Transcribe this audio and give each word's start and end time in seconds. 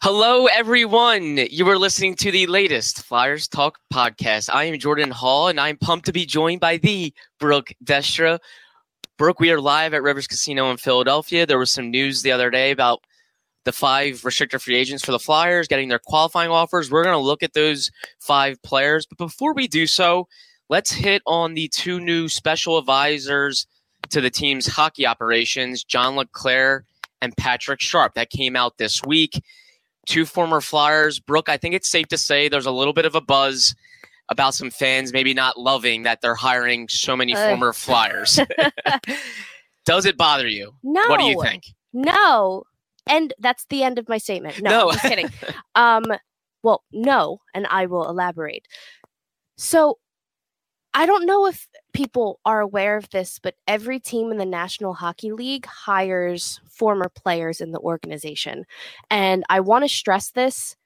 Hello, 0.00 0.46
everyone. 0.46 1.38
You 1.50 1.68
are 1.68 1.76
listening 1.76 2.14
to 2.16 2.30
the 2.30 2.46
latest 2.46 3.02
Flyers 3.02 3.48
Talk 3.48 3.80
podcast. 3.92 4.48
I 4.52 4.62
am 4.62 4.78
Jordan 4.78 5.10
Hall, 5.10 5.48
and 5.48 5.58
I'm 5.58 5.76
pumped 5.76 6.06
to 6.06 6.12
be 6.12 6.24
joined 6.24 6.60
by 6.60 6.76
the 6.76 7.12
Brooke 7.40 7.72
Destra. 7.82 8.38
Brooke, 9.16 9.40
we 9.40 9.50
are 9.50 9.60
live 9.60 9.94
at 9.94 10.04
Rivers 10.04 10.28
Casino 10.28 10.70
in 10.70 10.76
Philadelphia. 10.76 11.46
There 11.46 11.58
was 11.58 11.72
some 11.72 11.90
news 11.90 12.22
the 12.22 12.30
other 12.30 12.48
day 12.48 12.70
about 12.70 13.00
the 13.64 13.72
five 13.72 14.24
restricted 14.24 14.62
free 14.62 14.76
agents 14.76 15.04
for 15.04 15.10
the 15.10 15.18
Flyers 15.18 15.66
getting 15.66 15.88
their 15.88 15.98
qualifying 15.98 16.52
offers. 16.52 16.92
We're 16.92 17.02
going 17.02 17.18
to 17.18 17.18
look 17.18 17.42
at 17.42 17.54
those 17.54 17.90
five 18.20 18.62
players. 18.62 19.04
But 19.04 19.18
before 19.18 19.52
we 19.52 19.66
do 19.66 19.88
so, 19.88 20.28
let's 20.68 20.92
hit 20.92 21.22
on 21.26 21.54
the 21.54 21.66
two 21.66 21.98
new 21.98 22.28
special 22.28 22.78
advisors 22.78 23.66
to 24.10 24.20
the 24.20 24.30
team's 24.30 24.68
hockey 24.68 25.08
operations, 25.08 25.82
John 25.82 26.14
LeClair 26.14 26.84
and 27.20 27.36
Patrick 27.36 27.80
Sharp. 27.80 28.14
That 28.14 28.30
came 28.30 28.54
out 28.54 28.78
this 28.78 29.02
week 29.02 29.42
two 30.08 30.26
former 30.26 30.60
Flyers. 30.60 31.20
Brooke, 31.20 31.48
I 31.48 31.56
think 31.56 31.74
it's 31.74 31.88
safe 31.88 32.08
to 32.08 32.18
say 32.18 32.48
there's 32.48 32.66
a 32.66 32.72
little 32.72 32.92
bit 32.92 33.04
of 33.04 33.14
a 33.14 33.20
buzz 33.20 33.74
about 34.30 34.54
some 34.54 34.70
fans 34.70 35.12
maybe 35.12 35.32
not 35.32 35.58
loving 35.58 36.02
that 36.02 36.20
they're 36.20 36.34
hiring 36.34 36.88
so 36.88 37.16
many 37.16 37.34
uh. 37.34 37.48
former 37.48 37.72
Flyers. 37.72 38.40
Does 39.84 40.04
it 40.04 40.16
bother 40.16 40.48
you? 40.48 40.74
No. 40.82 41.02
What 41.08 41.20
do 41.20 41.26
you 41.26 41.40
think? 41.42 41.64
No. 41.92 42.64
And 43.06 43.32
that's 43.38 43.64
the 43.70 43.82
end 43.82 43.98
of 43.98 44.08
my 44.08 44.18
statement. 44.18 44.60
No, 44.60 44.70
no. 44.70 44.92
just 44.92 45.04
kidding. 45.04 45.30
Um, 45.74 46.04
well, 46.64 46.82
no, 46.90 47.38
and 47.54 47.66
I 47.68 47.86
will 47.86 48.08
elaborate. 48.08 48.66
So 49.56 49.98
I 50.92 51.06
don't 51.06 51.24
know 51.24 51.46
if 51.46 51.68
people 51.98 52.38
are 52.44 52.60
aware 52.60 52.96
of 52.96 53.10
this, 53.10 53.40
but 53.42 53.56
every 53.66 53.98
team 53.98 54.30
in 54.30 54.38
the 54.38 54.46
National 54.46 54.94
Hockey 54.94 55.32
League 55.32 55.66
hires 55.66 56.60
former 56.70 57.08
players 57.08 57.60
in 57.60 57.72
the 57.72 57.80
organization. 57.80 58.66
And 59.10 59.42
I 59.50 59.58
want 59.58 59.82
to 59.82 59.88
stress 59.88 60.30
this 60.30 60.76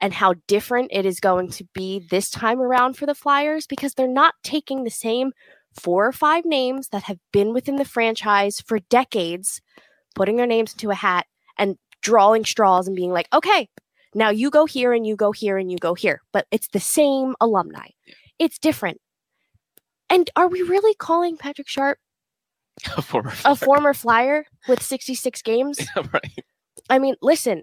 and 0.00 0.14
how 0.14 0.32
different 0.48 0.88
it 0.90 1.04
is 1.04 1.20
going 1.20 1.50
to 1.50 1.66
be 1.74 2.06
this 2.10 2.30
time 2.30 2.58
around 2.58 2.96
for 2.96 3.04
the 3.04 3.14
Flyers 3.14 3.66
because 3.66 3.92
they're 3.92 4.08
not 4.08 4.32
taking 4.42 4.84
the 4.84 4.90
same 4.90 5.32
four 5.78 6.06
or 6.06 6.12
five 6.12 6.46
names 6.46 6.88
that 6.88 7.02
have 7.02 7.18
been 7.34 7.52
within 7.52 7.76
the 7.76 7.84
franchise 7.84 8.58
for 8.58 8.78
decades, 8.88 9.60
putting 10.14 10.36
their 10.36 10.46
names 10.46 10.72
into 10.72 10.88
a 10.88 10.94
hat 10.94 11.26
and 11.58 11.76
drawing 12.00 12.46
straws 12.46 12.86
and 12.86 12.96
being 12.96 13.12
like, 13.12 13.28
okay, 13.34 13.68
now 14.14 14.30
you 14.30 14.48
go 14.48 14.64
here 14.64 14.94
and 14.94 15.06
you 15.06 15.16
go 15.16 15.32
here 15.32 15.58
and 15.58 15.70
you 15.70 15.76
go 15.76 15.92
here. 15.92 16.22
But 16.32 16.46
it's 16.50 16.68
the 16.68 16.80
same 16.80 17.34
alumni. 17.42 17.88
It's 18.38 18.58
different. 18.58 19.02
And 20.12 20.28
are 20.36 20.46
we 20.46 20.60
really 20.60 20.94
calling 20.94 21.38
Patrick 21.38 21.68
Sharp 21.68 21.98
a 22.96 23.00
former 23.00 23.30
flyer, 23.30 23.52
a 23.52 23.56
former 23.56 23.94
flyer 23.94 24.44
with 24.68 24.82
66 24.82 25.40
games? 25.40 25.78
right. 26.12 26.44
I 26.90 26.98
mean, 26.98 27.14
listen, 27.22 27.62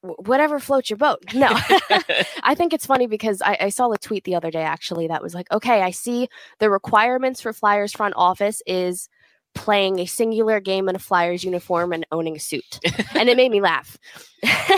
whatever 0.00 0.58
floats 0.58 0.90
your 0.90 0.96
boat. 0.96 1.20
No, 1.32 1.48
I 2.42 2.56
think 2.56 2.72
it's 2.72 2.84
funny 2.84 3.06
because 3.06 3.40
I, 3.42 3.56
I, 3.60 3.68
saw 3.68 3.92
a 3.92 3.98
tweet 3.98 4.24
the 4.24 4.34
other 4.34 4.50
day 4.50 4.62
actually 4.62 5.06
that 5.06 5.22
was 5.22 5.32
like, 5.32 5.46
okay, 5.52 5.82
I 5.82 5.92
see 5.92 6.28
the 6.58 6.68
requirements 6.68 7.40
for 7.40 7.52
Flyers 7.52 7.92
front 7.92 8.14
office 8.16 8.60
is 8.66 9.08
playing 9.54 9.98
a 9.98 10.06
singular 10.06 10.60
game 10.60 10.88
in 10.88 10.96
a 10.96 10.98
Flyers 10.98 11.44
uniform 11.44 11.92
and 11.92 12.06
owning 12.12 12.36
a 12.36 12.40
suit. 12.40 12.80
and 13.14 13.28
it 13.28 13.36
made 13.36 13.50
me 13.50 13.60
laugh. 13.60 13.98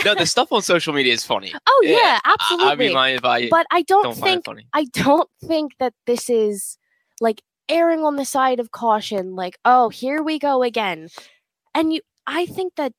no, 0.05 0.15
the 0.15 0.25
stuff 0.25 0.51
on 0.51 0.61
social 0.61 0.93
media 0.93 1.13
is 1.13 1.23
funny. 1.23 1.53
Oh 1.67 1.81
yeah, 1.85 1.97
yeah 1.97 2.19
absolutely. 2.25 2.67
I'd 2.67 2.77
be 2.77 2.89
lying 2.89 3.15
if 3.15 3.25
I 3.25 3.49
But 3.49 3.65
I 3.71 3.83
don't, 3.83 4.03
don't 4.03 4.15
think 4.15 4.45
I 4.73 4.85
don't 4.85 5.29
think 5.45 5.73
that 5.79 5.93
this 6.05 6.29
is 6.29 6.77
like 7.21 7.41
erring 7.69 8.03
on 8.03 8.15
the 8.17 8.25
side 8.25 8.59
of 8.59 8.71
caution 8.71 9.35
like, 9.35 9.57
oh, 9.65 9.89
here 9.89 10.21
we 10.21 10.39
go 10.39 10.63
again. 10.63 11.09
And 11.73 11.93
you 11.93 12.01
I 12.27 12.45
think 12.45 12.75
that 12.75 12.93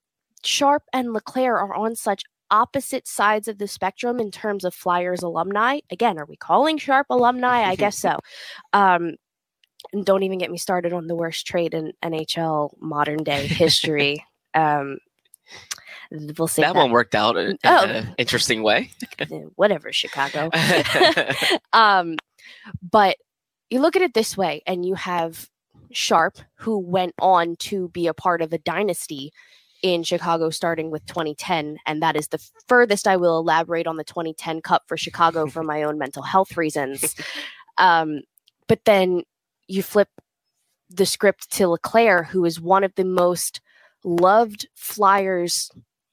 Sharp 0.44 0.82
and 0.92 1.12
LeClair 1.12 1.58
are 1.58 1.74
on 1.74 1.96
such 1.96 2.22
opposite 2.50 3.08
sides 3.08 3.48
of 3.48 3.58
the 3.58 3.66
spectrum 3.66 4.20
in 4.20 4.30
terms 4.30 4.64
of 4.64 4.74
Flyers 4.74 5.22
alumni. 5.22 5.80
Again, 5.90 6.18
are 6.18 6.26
we 6.26 6.36
calling 6.36 6.78
Sharp 6.78 7.06
alumni? 7.10 7.62
I 7.62 7.76
guess 7.76 7.98
so. 7.98 8.18
Um, 8.72 9.14
and 9.94 10.04
don't 10.04 10.24
even 10.24 10.38
get 10.38 10.50
me 10.50 10.58
started 10.58 10.92
on 10.92 11.06
the 11.06 11.14
worst 11.14 11.46
trade 11.46 11.72
in 11.72 11.92
NHL 12.02 12.74
modern 12.80 13.22
day 13.22 13.46
history. 13.46 14.24
um, 14.54 14.98
we'll 16.10 16.48
see. 16.48 16.62
That, 16.62 16.74
that, 16.74 16.78
one 16.78 16.90
worked 16.90 17.14
out 17.14 17.36
in, 17.36 17.56
oh. 17.64 17.84
an 17.84 18.14
interesting 18.18 18.62
way. 18.62 18.90
Whatever, 19.54 19.92
Chicago. 19.92 20.50
um, 21.72 22.16
but 22.82 23.16
you 23.70 23.80
look 23.80 23.96
at 23.96 24.02
it 24.02 24.14
this 24.14 24.36
way, 24.36 24.62
and 24.66 24.84
you 24.84 24.94
have 24.94 25.48
Sharp, 25.92 26.38
who 26.56 26.78
went 26.78 27.14
on 27.20 27.56
to 27.60 27.88
be 27.90 28.06
a 28.06 28.14
part 28.14 28.42
of 28.42 28.52
a 28.52 28.58
dynasty 28.58 29.32
in 29.82 30.02
Chicago 30.02 30.50
starting 30.50 30.90
with 30.90 31.04
2010. 31.06 31.76
And 31.86 32.02
that 32.02 32.16
is 32.16 32.28
the 32.28 32.44
furthest 32.68 33.06
I 33.06 33.16
will 33.16 33.38
elaborate 33.38 33.86
on 33.86 33.96
the 33.96 34.04
2010 34.04 34.62
Cup 34.62 34.82
for 34.88 34.96
Chicago 34.96 35.46
for 35.46 35.62
my 35.62 35.82
own 35.82 35.98
mental 35.98 36.22
health 36.22 36.56
reasons. 36.56 37.14
Um, 37.76 38.22
but 38.66 38.80
then 38.86 39.24
you 39.68 39.82
flip 39.82 40.08
the 40.90 41.06
script 41.06 41.50
to 41.52 41.68
LeClair, 41.68 42.24
who 42.24 42.44
is 42.44 42.60
one 42.60 42.84
of 42.84 42.94
the 42.94 43.04
most 43.04 43.60
loved 44.04 44.68
flyers 44.74 45.70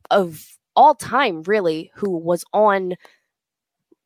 of 0.10 0.58
all 0.76 0.96
time, 0.96 1.44
really, 1.44 1.92
who 1.96 2.10
was 2.10 2.44
on 2.54 2.96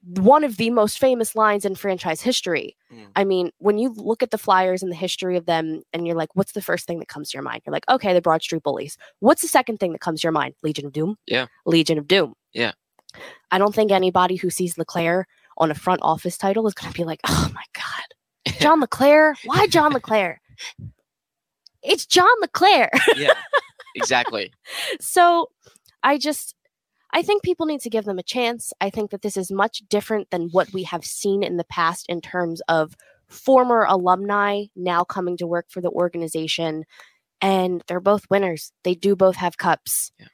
one 0.06 0.44
of 0.44 0.58
the 0.58 0.70
most 0.70 1.00
famous 1.00 1.36
lines 1.36 1.66
in 1.66 1.74
franchise 1.74 2.22
history. 2.22 2.76
Mm. 2.94 3.08
I 3.16 3.24
mean, 3.24 3.52
when 3.58 3.78
you 3.78 3.90
look 3.90 4.22
at 4.22 4.30
the 4.30 4.38
Flyers 4.38 4.84
and 4.84 4.92
the 4.92 4.96
history 4.96 5.36
of 5.36 5.48
them, 5.48 5.82
and 5.94 6.06
you're 6.06 6.16
like, 6.16 6.36
what's 6.36 6.52
the 6.52 6.62
first 6.62 6.86
thing 6.86 7.00
that 7.00 7.08
comes 7.08 7.32
to 7.32 7.38
your 7.38 7.44
mind? 7.44 7.64
You're 7.66 7.74
like, 7.74 7.90
okay, 7.90 8.14
the 8.14 8.22
Broad 8.22 8.44
Street 8.44 8.62
Bullies. 8.62 8.98
What's 9.20 9.42
the 9.42 9.48
second 9.48 9.80
thing 9.80 9.94
that 9.94 10.02
comes 10.02 10.22
to 10.22 10.26
your 10.26 10.32
mind? 10.32 10.54
Legion 10.62 10.86
of 10.86 10.94
Doom? 10.94 11.18
Yeah. 11.26 11.48
Legion 11.66 11.98
of 11.98 12.08
Doom. 12.08 12.36
Yeah. 12.54 12.74
I 13.50 13.58
don't 13.58 13.74
think 13.74 13.92
anybody 13.92 14.36
who 14.36 14.50
sees 14.50 14.78
LeClair 14.78 15.28
on 15.58 15.72
a 15.72 15.76
front 15.76 16.02
office 16.04 16.38
title 16.38 16.68
is 16.68 16.74
going 16.74 16.92
to 16.92 16.98
be 16.98 17.06
like, 17.06 17.22
oh 17.28 17.50
my 17.54 17.64
God, 17.74 18.06
John 18.60 18.80
LeClair? 18.80 19.36
Why 19.46 19.68
John 19.68 19.94
LeClair? 19.94 20.42
It's 21.84 22.06
John 22.06 22.28
LeClair. 22.42 22.90
yeah, 23.16 23.34
exactly. 23.96 24.52
so 25.00 25.50
I 26.04 26.18
just, 26.18 26.56
I 27.14 27.22
think 27.22 27.44
people 27.44 27.66
need 27.66 27.82
to 27.82 27.90
give 27.90 28.06
them 28.06 28.20
a 28.20 28.24
chance. 28.24 28.74
I 28.82 28.90
think 28.90 29.12
that 29.12 29.22
this 29.22 29.38
is 29.38 29.52
much 29.52 29.84
different 29.90 30.30
than 30.32 30.50
what 30.52 30.74
we 30.74 30.84
have 30.84 31.06
seen 31.06 31.44
in 31.44 31.58
the 31.58 31.64
past 31.64 32.06
in 32.10 32.22
terms 32.22 32.62
of 32.68 32.96
former 33.28 33.84
alumni 33.84 34.66
now 34.76 35.04
coming 35.04 35.38
to 35.38 35.48
work 35.48 35.68
for 35.70 35.82
the 35.82 35.90
organization. 35.90 36.86
And 37.42 37.84
they're 37.88 38.00
both 38.00 38.30
winners. 38.30 38.72
They 38.84 38.96
do 38.96 39.16
both 39.16 39.36
have 39.36 39.58
cups. 39.58 40.12
Yeah. 40.20 40.28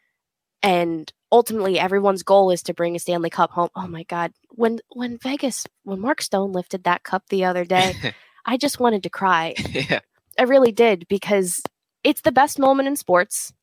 And 0.63 1.12
ultimately 1.31 1.80
everyone's 1.80 2.24
goal 2.24 2.52
is 2.52 2.62
to 2.63 2.74
bring 2.74 2.96
a 2.96 3.00
Stanley 3.00 3.30
Cup 3.30 3.52
home. 3.52 3.69
Oh 3.75 3.88
my 3.88 4.04
God. 4.04 4.31
When 4.50 4.80
when 4.90 5.18
Vegas, 5.18 5.66
when 5.84 6.00
Mark 6.00 6.22
Stone 6.22 6.52
lifted 6.52 6.84
that 6.84 7.04
cup 7.04 7.24
the 7.30 7.46
other 7.46 7.66
day, 7.66 7.96
I 8.46 8.58
just 8.58 8.80
wanted 8.80 9.04
to 9.04 9.10
cry. 9.10 9.56
yeah. 9.69 10.00
I 10.40 10.44
really 10.44 10.72
did 10.72 11.08
because 11.08 11.62
it's 12.04 12.22
the 12.22 12.31
best 12.31 12.60
moment 12.60 12.88
in 12.88 12.96
sports. 12.96 13.54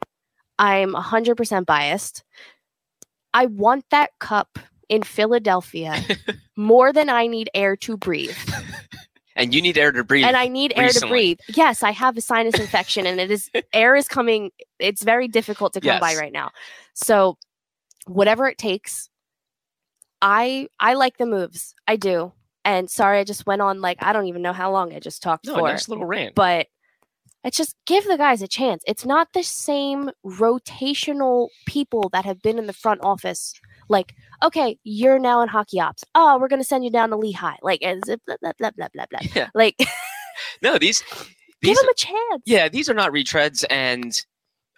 I'm 0.59 0.93
100% 0.93 1.67
biased. 1.67 2.25
I 3.33 3.47
want 3.47 3.85
that 3.91 4.11
cup 4.19 4.59
in 4.89 5.03
Philadelphia 5.03 6.03
more 6.56 6.93
than 6.93 7.09
I 7.09 7.27
need 7.27 7.50
air 7.55 7.77
to 7.77 7.97
breathe. 7.97 8.37
and 9.38 9.55
you 9.55 9.62
need 9.62 9.79
air 9.79 9.93
to 9.93 10.05
breathe. 10.05 10.26
And 10.26 10.37
I 10.37 10.49
need 10.49 10.75
recently. 10.76 10.85
air 10.85 10.93
to 10.93 11.06
breathe. 11.08 11.38
Yes, 11.56 11.82
I 11.82 11.93
have 11.93 12.17
a 12.17 12.20
sinus 12.20 12.55
infection 12.61 13.06
and 13.06 13.20
it 13.20 13.31
is 13.31 13.50
air 13.73 13.96
is 13.96 14.08
coming 14.08 14.50
it's 14.79 15.02
very 15.02 15.29
difficult 15.29 15.73
to 15.75 15.81
come 15.81 15.87
yes. 15.87 16.00
by 16.00 16.14
right 16.17 16.32
now. 16.32 16.50
So 16.94 17.38
whatever 18.06 18.49
it 18.49 18.58
takes. 18.58 19.08
I 20.20 20.69
I 20.81 20.94
like 20.94 21.17
the 21.19 21.26
moves. 21.26 21.75
I 21.87 21.96
do. 21.96 22.32
And 22.64 22.90
sorry, 22.90 23.20
I 23.20 23.25
just 23.25 23.46
went 23.46 23.62
on 23.62 23.81
like 23.81 23.99
I 24.02 24.12
don't 24.12 24.26
even 24.26 24.43
know 24.43 24.52
how 24.52 24.70
long 24.73 24.93
I 24.93 24.99
just 24.99 25.23
talked 25.23 25.46
No, 25.46 25.55
for. 25.55 25.69
nice 25.69 25.88
little 25.88 26.05
rant. 26.05 26.35
But 26.35 26.67
it's 27.44 27.56
just 27.56 27.76
give 27.87 28.05
the 28.05 28.17
guys 28.17 28.43
a 28.43 28.49
chance. 28.49 28.82
It's 28.87 29.06
not 29.06 29.29
the 29.32 29.44
same 29.44 30.11
rotational 30.26 31.49
people 31.67 32.08
that 32.12 32.25
have 32.25 32.43
been 32.43 32.58
in 32.58 32.67
the 32.67 32.73
front 32.73 33.00
office. 33.02 33.55
Like, 33.88 34.14
okay, 34.43 34.79
you're 34.85 35.19
now 35.19 35.40
in 35.43 35.49
hockey 35.49 35.81
ops. 35.81 36.05
Oh, 36.14 36.38
we're 36.38 36.49
gonna 36.49 36.64
send 36.64 36.85
you 36.85 36.90
down 36.90 37.11
to 37.11 37.17
Lehigh. 37.17 37.56
Like, 37.62 37.82
and 37.82 38.05
zip, 38.05 38.20
blah 38.26 38.37
blah 38.40 38.52
blah 38.58 38.70
blah 38.76 38.88
blah 38.94 39.06
blah. 39.11 39.20
Yeah. 39.35 39.49
Like, 39.55 39.76
No, 40.62 40.79
these 40.79 41.02
give 41.11 41.26
these 41.62 41.79
them 41.81 41.88
a 41.88 41.94
chance. 41.94 42.43
yeah, 42.46 42.69
these 42.69 42.88
are 42.88 42.94
not 42.94 43.12
retreads. 43.12 43.64
And 43.70 44.12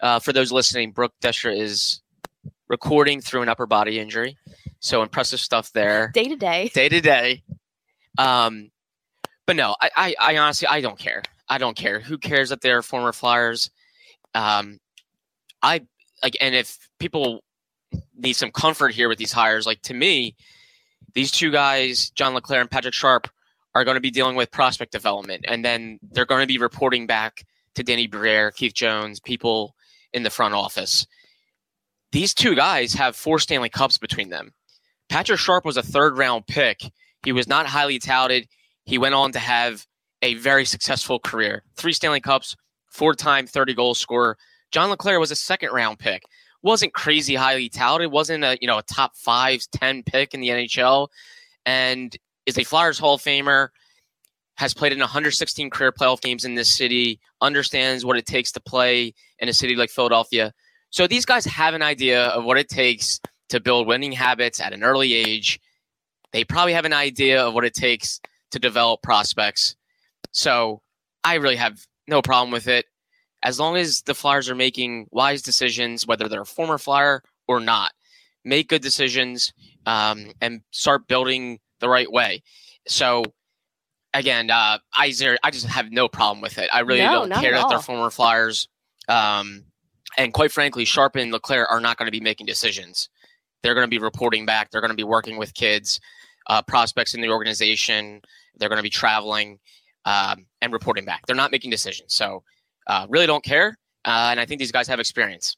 uh, 0.03 0.19
for 0.19 0.33
those 0.33 0.51
listening, 0.53 0.93
Brooke 0.93 1.13
Destra 1.23 1.55
is 1.59 2.01
recording 2.69 3.21
through 3.21 3.43
an 3.43 3.49
upper 3.49 3.67
body 3.67 3.99
injury. 3.99 4.37
So 4.81 5.03
impressive 5.03 5.41
stuff 5.41 5.71
there. 5.73 6.11
Day 6.15 6.25
to 6.25 6.37
day. 6.37 6.71
day 6.73 6.89
to 6.89 7.01
day. 7.03 7.43
Um, 8.17 8.71
but 9.47 9.57
no, 9.57 9.77
I, 9.81 9.91
I, 9.97 10.15
I 10.21 10.39
honestly, 10.39 10.69
I 10.69 10.81
don't 10.81 10.99
care. 10.99 11.23
I 11.49 11.59
don't 11.59 11.77
care. 11.77 12.01
Who 12.01 12.17
cares 12.17 12.49
that 12.49 12.61
they're 12.63 12.81
former 12.81 13.13
Flyers? 13.13 13.71
Um, 14.35 14.79
I 15.63 15.83
like, 16.23 16.37
and 16.41 16.55
if 16.55 16.79
people 16.99 17.43
need 18.17 18.35
some 18.35 18.51
comfort 18.51 18.95
here 18.95 19.09
with 19.09 19.19
these 19.19 19.33
hires, 19.33 19.67
like 19.67 19.83
to 19.83 19.95
me, 19.95 20.37
these 21.15 21.31
two 21.31 21.51
guys, 21.51 22.11
John 22.11 22.35
LeClair 22.35 22.61
and 22.61 22.71
Patrick 22.71 22.95
Sharp, 22.95 23.29
are 23.75 23.85
going 23.85 23.97
to 23.97 24.01
be 24.01 24.11
dealing 24.11 24.37
with 24.37 24.51
prospect 24.51 24.93
development, 24.93 25.45
and 25.49 25.65
then 25.65 25.99
they're 26.11 26.27
going 26.27 26.43
to 26.43 26.47
be 26.47 26.59
reporting 26.59 27.07
back 27.07 27.45
to 27.75 27.83
Danny 27.83 28.07
Briere, 28.07 28.51
Keith 28.51 28.75
Jones, 28.75 29.21
people 29.21 29.75
in 30.13 30.23
the 30.23 30.31
front 30.31 30.55
office. 30.55 31.07
These 32.13 32.35
two 32.35 32.57
guys 32.57 32.93
have 32.95 33.15
four 33.15 33.39
Stanley 33.39 33.69
Cups 33.69 33.99
between 33.99 34.31
them. 34.31 34.53
Patrick 35.09 35.39
Sharp 35.39 35.65
was 35.65 35.77
a 35.77 35.83
third 35.83 36.19
round 36.19 36.47
pick. 36.47 36.91
He 37.25 37.33
was 37.33 37.47
not 37.47 37.67
highly 37.67 37.99
touted. 37.99 38.49
He 38.85 38.99
went 38.99 39.15
on 39.15 39.33
to 39.33 39.39
have 39.39 39.87
a 40.23 40.35
very 40.35 40.65
successful 40.65 41.19
career. 41.19 41.63
Three 41.77 41.93
Stanley 41.93 42.21
Cups, 42.21 42.57
four 42.91 43.15
time 43.15 43.47
30 43.47 43.75
goal 43.75 43.95
scorer. 43.95 44.37
John 44.73 44.91
LeClair 44.91 45.21
was 45.21 45.31
a 45.31 45.37
second 45.37 45.71
round 45.71 45.99
pick. 45.99 46.23
Wasn't 46.63 46.93
crazy 46.93 47.35
highly 47.35 47.69
touted, 47.69 48.11
wasn't 48.11 48.45
a 48.45 48.59
you 48.61 48.67
know 48.67 48.79
a 48.79 48.83
top 48.83 49.17
five, 49.17 49.61
10 49.73 50.03
pick 50.03 50.35
in 50.35 50.41
the 50.41 50.49
NHL, 50.49 51.09
and 51.65 52.17
is 52.47 52.59
a 52.59 52.65
Flyers 52.65 52.99
Hall 52.99 53.15
of 53.15 53.23
Famer, 53.23 53.69
has 54.57 54.75
played 54.75 54.93
in 54.93 54.99
116 54.99 55.71
career 55.71 55.93
playoff 55.93 56.21
games 56.21 56.45
in 56.45 56.55
this 56.55 56.71
city, 56.71 57.19
understands 57.41 58.05
what 58.05 58.17
it 58.17 58.27
takes 58.27 58.53
to 58.53 58.61
play 58.61 59.15
in 59.39 59.49
a 59.49 59.53
city 59.55 59.75
like 59.75 59.91
Philadelphia. 59.91 60.53
So 60.91 61.07
these 61.07 61.25
guys 61.25 61.45
have 61.47 61.73
an 61.73 61.83
idea 61.83 62.27
of 62.27 62.45
what 62.45 62.59
it 62.59 62.69
takes 62.69 63.21
to 63.49 63.61
build 63.61 63.87
winning 63.87 64.13
habits 64.13 64.61
at 64.61 64.73
an 64.73 64.83
early 64.83 65.15
age. 65.15 65.61
They 66.33 66.45
probably 66.45 66.75
have 66.75 66.85
an 66.85 66.93
idea 66.93 67.43
of 67.43 67.55
what 67.55 67.65
it 67.65 67.75
takes 67.75 68.21
to 68.51 68.59
develop 68.59 69.03
prospects. 69.03 69.77
So 70.33 70.83
I 71.25 71.35
really 71.37 71.57
have 71.57 71.79
no 72.07 72.23
problem 72.23 72.51
with 72.51 72.69
it. 72.69 72.87
As 73.43 73.59
long 73.59 73.77
as 73.77 74.03
the 74.03 74.15
Flyers 74.15 74.51
are 74.51 74.55
making 74.55 75.07
wise 75.11 75.43
decisions, 75.43 76.07
whether 76.07 76.29
they're 76.29 76.43
a 76.43 76.47
former 76.47 76.79
Flyer 76.79 77.23
or 77.49 77.61
not, 77.61 77.93
make 78.45 78.69
good 78.69 78.83
decisions 78.83 79.53
um, 79.87 80.33
and 80.41 80.63
start 80.71 81.09
building 81.09 81.59
the 81.81 81.89
right 81.89 82.11
way. 82.11 82.43
So 82.87 83.25
again, 84.15 84.51
uh, 84.51 84.79
I 84.97 85.11
zero, 85.11 85.37
I 85.43 85.51
just 85.51 85.67
have 85.67 85.91
no 85.91 86.09
problem 86.09 86.41
with 86.41 86.59
it. 86.59 86.69
I 86.73 86.81
really 86.81 87.01
No, 87.01 87.27
don't 87.27 87.41
care 87.41 87.55
at 87.55 87.63
that 87.63 87.69
they're 87.69 87.79
former 87.81 88.11
Flyers. 88.11 88.69
Um, 89.09 89.65
and 90.17 90.33
quite 90.33 90.53
frankly, 90.53 90.85
Sharp 90.85 91.17
and 91.17 91.33
LeClair 91.33 91.67
are 91.67 91.81
not 91.81 91.97
going 91.97 92.07
to 92.07 92.13
be 92.13 92.21
making 92.21 92.47
decisions. 92.47 93.09
They're 93.63 93.75
going 93.75 93.87
to 93.87 93.91
be 93.91 93.99
reporting 93.99 94.47
back. 94.47 94.71
They're 94.71 94.81
going 94.81 94.91
to 94.91 94.97
be 94.97 95.05
working 95.05 95.39
with 95.39 95.55
kids, 95.55 96.01
uh, 96.47 96.63
prospects 96.63 97.15
in 97.15 97.21
the 97.21 97.29
organization. 97.29 98.21
They're 98.57 98.69
going 98.69 98.79
to 98.79 98.83
be 98.83 98.91
traveling 98.91 99.59
um, 100.05 100.47
and 100.61 100.73
reporting 100.73 101.05
back. 101.05 101.27
They're 101.27 101.37
not 101.37 101.53
making 101.53 101.71
decisions. 101.71 102.15
So, 102.15 102.43
uh, 102.87 103.07
really 103.09 103.27
don't 103.27 103.45
care. 103.45 103.77
Uh, 104.05 104.29
and 104.31 104.41
I 104.41 104.47
think 104.47 104.59
these 104.59 104.73
guys 104.73 104.89
have 104.89 105.01
experience. 105.01 105.57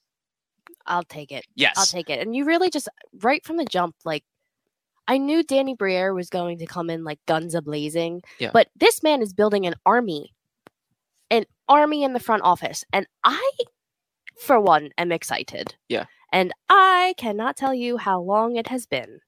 I'll 0.86 1.04
take 1.04 1.30
it. 1.30 1.44
Yes. 1.54 1.74
I'll 1.76 1.86
take 1.86 2.10
it. 2.10 2.20
And 2.20 2.34
you 2.34 2.44
really 2.44 2.70
just 2.70 2.88
right 3.22 3.44
from 3.44 3.56
the 3.56 3.64
jump, 3.64 3.94
like 4.04 4.24
I 5.08 5.18
knew 5.18 5.42
Danny 5.42 5.74
Briere 5.74 6.14
was 6.14 6.28
going 6.28 6.58
to 6.58 6.66
come 6.66 6.90
in 6.90 7.04
like 7.04 7.18
guns 7.26 7.54
a 7.54 7.62
blazing. 7.62 8.22
Yeah. 8.38 8.50
But 8.52 8.68
this 8.76 9.02
man 9.02 9.22
is 9.22 9.32
building 9.32 9.66
an 9.66 9.74
army. 9.86 10.32
An 11.30 11.44
army 11.68 12.04
in 12.04 12.12
the 12.12 12.20
front 12.20 12.42
office. 12.42 12.84
And 12.92 13.06
I, 13.24 13.50
for 14.38 14.60
one, 14.60 14.90
am 14.98 15.12
excited. 15.12 15.74
Yeah. 15.88 16.06
And 16.32 16.52
I 16.68 17.14
cannot 17.16 17.56
tell 17.56 17.74
you 17.74 17.96
how 17.96 18.20
long 18.20 18.56
it 18.56 18.68
has 18.68 18.86
been 18.86 19.20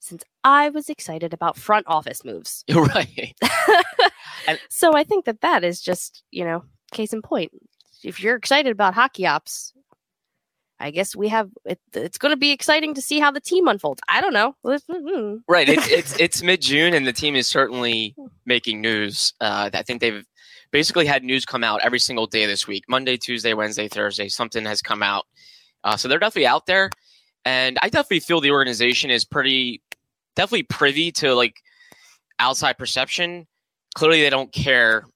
since 0.00 0.22
I 0.44 0.68
was 0.70 0.88
excited 0.88 1.32
about 1.34 1.56
front 1.56 1.86
office 1.88 2.24
moves. 2.24 2.64
Right. 2.74 3.34
So 4.70 4.96
I 4.96 5.04
think 5.04 5.26
that 5.26 5.42
that 5.42 5.62
is 5.62 5.78
just, 5.78 6.22
you 6.30 6.42
know, 6.42 6.64
case 6.92 7.12
in 7.12 7.22
point. 7.22 7.52
If 8.04 8.22
you're 8.22 8.36
excited 8.36 8.70
about 8.70 8.94
hockey 8.94 9.26
ops, 9.26 9.72
I 10.80 10.90
guess 10.92 11.16
we 11.16 11.28
have 11.28 11.50
it, 11.64 11.80
it's 11.92 12.18
going 12.18 12.30
to 12.30 12.36
be 12.36 12.52
exciting 12.52 12.94
to 12.94 13.02
see 13.02 13.18
how 13.18 13.30
the 13.32 13.40
team 13.40 13.66
unfolds. 13.66 14.00
I 14.08 14.20
don't 14.20 14.32
know. 14.32 14.54
Mm, 14.64 15.40
Right. 15.48 15.68
It's 15.68 15.88
it's 15.90 16.20
it's 16.20 16.42
mid 16.42 16.62
June, 16.62 16.94
and 16.94 17.06
the 17.06 17.12
team 17.12 17.34
is 17.34 17.48
certainly 17.48 18.14
making 18.46 18.80
news. 18.80 19.32
Uh, 19.40 19.70
I 19.72 19.82
think 19.82 20.00
they've 20.00 20.24
basically 20.70 21.06
had 21.06 21.24
news 21.24 21.44
come 21.44 21.64
out 21.64 21.80
every 21.82 21.98
single 21.98 22.26
day 22.26 22.46
this 22.46 22.68
week: 22.68 22.84
Monday, 22.88 23.16
Tuesday, 23.16 23.54
Wednesday, 23.54 23.88
Thursday. 23.88 24.28
Something 24.28 24.64
has 24.66 24.80
come 24.80 25.02
out, 25.02 25.24
uh, 25.82 25.96
so 25.96 26.06
they're 26.06 26.20
definitely 26.20 26.46
out 26.46 26.66
there. 26.66 26.90
And 27.44 27.78
I 27.82 27.88
definitely 27.88 28.20
feel 28.20 28.40
the 28.40 28.50
organization 28.50 29.10
is 29.10 29.24
pretty, 29.24 29.82
definitely 30.36 30.64
privy 30.64 31.10
to 31.12 31.34
like 31.34 31.56
outside 32.38 32.78
perception. 32.78 33.48
Clearly, 33.96 34.20
they 34.20 34.30
don't 34.30 34.52
care 34.52 35.06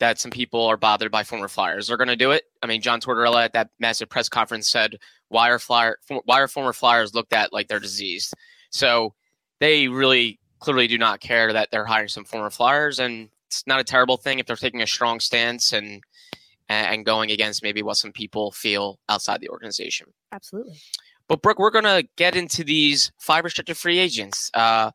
that 0.00 0.18
some 0.18 0.30
people 0.30 0.64
are 0.64 0.76
bothered 0.76 1.10
by 1.10 1.24
former 1.24 1.48
Flyers. 1.48 1.88
They're 1.88 1.96
going 1.96 2.08
to 2.08 2.16
do 2.16 2.30
it. 2.30 2.44
I 2.62 2.66
mean, 2.66 2.80
John 2.80 3.00
Tortorella 3.00 3.44
at 3.44 3.52
that 3.54 3.70
massive 3.78 4.08
press 4.08 4.28
conference 4.28 4.68
said, 4.68 4.98
"Why 5.28 5.50
are 5.50 5.58
Flyer? 5.58 5.98
Why 6.24 6.40
are 6.40 6.48
former 6.48 6.72
Flyers 6.72 7.14
looked 7.14 7.32
at 7.32 7.52
like 7.52 7.68
they're 7.68 7.80
diseased?" 7.80 8.34
So 8.70 9.14
they 9.60 9.88
really 9.88 10.38
clearly 10.60 10.86
do 10.86 10.98
not 10.98 11.20
care 11.20 11.52
that 11.52 11.70
they're 11.70 11.84
hiring 11.84 12.08
some 12.08 12.24
former 12.24 12.50
Flyers, 12.50 12.98
and 12.98 13.28
it's 13.46 13.66
not 13.66 13.80
a 13.80 13.84
terrible 13.84 14.16
thing 14.16 14.38
if 14.38 14.46
they're 14.46 14.56
taking 14.56 14.82
a 14.82 14.86
strong 14.86 15.20
stance 15.20 15.72
and 15.72 16.02
and 16.68 17.06
going 17.06 17.30
against 17.30 17.62
maybe 17.62 17.82
what 17.82 17.96
some 17.96 18.12
people 18.12 18.52
feel 18.52 18.98
outside 19.08 19.40
the 19.40 19.48
organization. 19.48 20.06
Absolutely. 20.32 20.76
But 21.26 21.42
Brooke, 21.42 21.58
we're 21.58 21.70
gonna 21.70 22.04
get 22.16 22.36
into 22.36 22.62
these 22.62 23.10
five 23.18 23.44
restricted 23.44 23.76
free 23.76 23.98
agents. 23.98 24.50
Uh, 24.54 24.90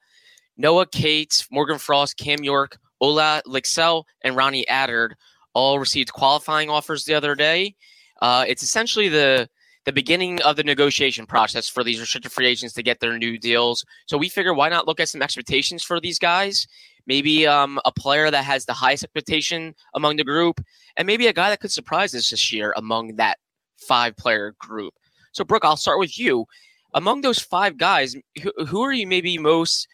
Noah 0.56 0.85
Cates, 0.85 1.47
Morgan 1.51 1.80
Frost, 1.80 2.18
Cam 2.18 2.44
York, 2.44 2.78
Olle 3.04 3.42
Lycksell, 3.45 4.06
and 4.22 4.36
Ronnie 4.36 4.66
Attard 4.69 5.12
all 5.54 5.78
received 5.78 6.14
qualifying 6.14 6.69
offers 6.69 7.04
the 7.04 7.14
other 7.14 7.36
day. 7.36 7.76
Uh, 8.22 8.45
it's 8.48 8.64
essentially 8.64 9.10
the 9.10 9.50
the 9.86 9.92
beginning 9.92 10.42
of 10.44 10.56
the 10.56 10.64
negotiation 10.64 11.26
process 11.26 11.68
for 11.68 11.83
these 11.83 12.00
restricted 12.00 12.31
free 12.31 12.48
agents 12.48 12.74
to 12.74 12.81
get 12.81 13.02
their 13.02 13.18
new 13.18 13.38
deals. 13.38 13.83
So 14.06 14.18
we 14.18 14.30
figure 14.30 14.54
why 14.54 14.69
not 14.69 14.88
look 14.88 15.02
at 15.02 15.10
some 15.10 15.22
expectations 15.22 15.83
for 15.83 16.00
these 16.00 16.18
guys? 16.18 16.66
Maybe 17.06 17.45
um, 17.45 17.81
a 17.83 17.92
player 17.92 18.31
that 18.31 18.45
has 18.45 18.64
the 18.66 18.72
highest 18.72 19.04
expectation 19.04 19.76
among 19.94 20.16
the 20.16 20.24
group, 20.24 20.64
and 20.95 21.06
maybe 21.06 21.28
a 21.28 21.33
guy 21.33 21.50
that 21.50 21.60
could 21.60 21.72
surprise 21.72 22.16
us 22.16 22.30
this 22.30 22.54
year 22.54 22.74
among 22.78 23.18
that 23.18 23.40
five 23.76 24.16
player 24.16 24.56
group. 24.57 24.94
So, 25.33 25.44
Brooke, 25.44 25.66
I'll 25.66 25.76
start 25.76 26.00
with 26.00 26.18
you. 26.18 26.45
Among 26.94 27.19
those 27.19 27.40
five 27.40 27.78
guys, 27.78 28.16
who, 28.42 28.54
who 28.66 28.81
are 28.83 28.94
you 28.94 29.06
maybe 29.06 29.38
most 29.38 29.90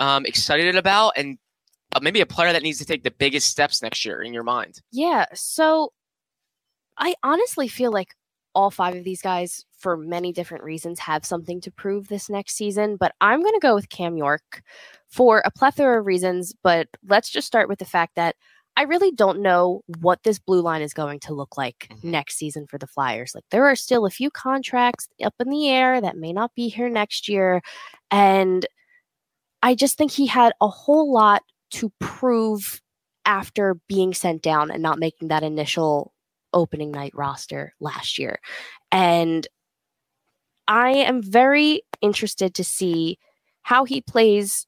um, 0.00 0.26
excited 0.26 0.74
about, 0.74 1.12
and 1.16 1.38
uh, 1.94 2.00
maybe 2.02 2.20
a 2.20 2.26
player 2.26 2.52
that 2.52 2.62
needs 2.62 2.78
to 2.78 2.84
take 2.84 3.02
the 3.02 3.10
biggest 3.10 3.48
steps 3.48 3.82
next 3.82 4.04
year 4.04 4.22
in 4.22 4.32
your 4.34 4.42
mind? 4.44 4.80
Yeah. 4.92 5.26
So 5.34 5.92
I 6.96 7.14
honestly 7.22 7.68
feel 7.68 7.92
like 7.92 8.14
all 8.54 8.70
five 8.70 8.96
of 8.96 9.04
these 9.04 9.22
guys, 9.22 9.64
for 9.78 9.96
many 9.96 10.32
different 10.32 10.64
reasons, 10.64 10.98
have 10.98 11.24
something 11.24 11.60
to 11.60 11.70
prove 11.70 12.08
this 12.08 12.28
next 12.28 12.56
season. 12.56 12.96
But 12.96 13.14
I'm 13.20 13.40
going 13.40 13.54
to 13.54 13.60
go 13.60 13.74
with 13.74 13.88
Cam 13.88 14.16
York 14.16 14.62
for 15.08 15.42
a 15.44 15.50
plethora 15.50 16.00
of 16.00 16.06
reasons. 16.06 16.54
But 16.62 16.88
let's 17.06 17.30
just 17.30 17.46
start 17.46 17.68
with 17.68 17.78
the 17.78 17.84
fact 17.84 18.16
that 18.16 18.34
I 18.76 18.82
really 18.82 19.10
don't 19.10 19.40
know 19.42 19.82
what 20.00 20.22
this 20.22 20.38
blue 20.38 20.60
line 20.60 20.82
is 20.82 20.92
going 20.94 21.18
to 21.20 21.34
look 21.34 21.56
like 21.56 21.88
Mhm. 21.90 22.04
next 22.04 22.36
season 22.36 22.66
for 22.66 22.78
the 22.78 22.86
Flyers. 22.86 23.32
Like, 23.34 23.44
there 23.50 23.64
are 23.66 23.74
still 23.74 24.06
a 24.06 24.10
few 24.10 24.30
contracts 24.30 25.08
up 25.22 25.34
in 25.40 25.50
the 25.50 25.68
air 25.68 26.00
that 26.00 26.16
may 26.16 26.32
not 26.32 26.54
be 26.54 26.68
here 26.68 26.88
next 26.88 27.28
year. 27.28 27.60
And 28.10 28.66
I 29.62 29.74
just 29.74 29.98
think 29.98 30.12
he 30.12 30.26
had 30.26 30.52
a 30.60 30.68
whole 30.68 31.12
lot 31.12 31.42
to 31.70 31.92
prove 31.98 32.80
after 33.24 33.74
being 33.88 34.14
sent 34.14 34.42
down 34.42 34.70
and 34.70 34.82
not 34.82 34.98
making 34.98 35.28
that 35.28 35.42
initial 35.42 36.12
opening 36.52 36.90
night 36.90 37.12
roster 37.14 37.74
last 37.80 38.18
year. 38.18 38.40
And 38.90 39.46
I 40.66 40.90
am 40.90 41.22
very 41.22 41.82
interested 42.00 42.54
to 42.54 42.64
see 42.64 43.18
how 43.62 43.84
he 43.84 44.00
plays 44.00 44.66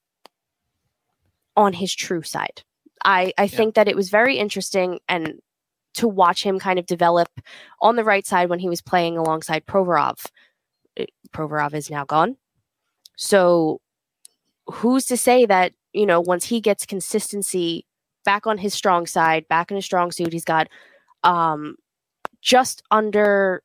on 1.56 1.72
his 1.72 1.94
true 1.94 2.22
side. 2.22 2.62
I, 3.04 3.32
I 3.38 3.48
think 3.48 3.74
that 3.74 3.88
it 3.88 3.96
was 3.96 4.10
very 4.10 4.36
interesting 4.36 4.98
and 5.08 5.40
to 5.94 6.06
watch 6.06 6.42
him 6.42 6.58
kind 6.58 6.78
of 6.78 6.86
develop 6.86 7.28
on 7.80 7.96
the 7.96 8.04
right 8.04 8.26
side 8.26 8.48
when 8.48 8.58
he 8.58 8.68
was 8.68 8.80
playing 8.80 9.16
alongside 9.16 9.66
Provorov. 9.66 10.26
Uh, 10.98 11.04
Provorov 11.32 11.74
is 11.74 11.90
now 11.90 12.04
gone. 12.04 12.36
So 13.16 13.80
who's 14.66 15.06
to 15.06 15.16
say 15.16 15.46
that, 15.46 15.72
you 15.92 16.06
know, 16.06 16.20
once 16.20 16.44
he 16.46 16.60
gets 16.60 16.86
consistency 16.86 17.86
back 18.24 18.46
on 18.46 18.58
his 18.58 18.74
strong 18.74 19.06
side, 19.06 19.48
back 19.48 19.70
in 19.70 19.76
his 19.76 19.84
strong 19.84 20.12
suit, 20.12 20.32
he's 20.32 20.44
got 20.44 20.68
um 21.22 21.76
just 22.40 22.82
under 22.90 23.62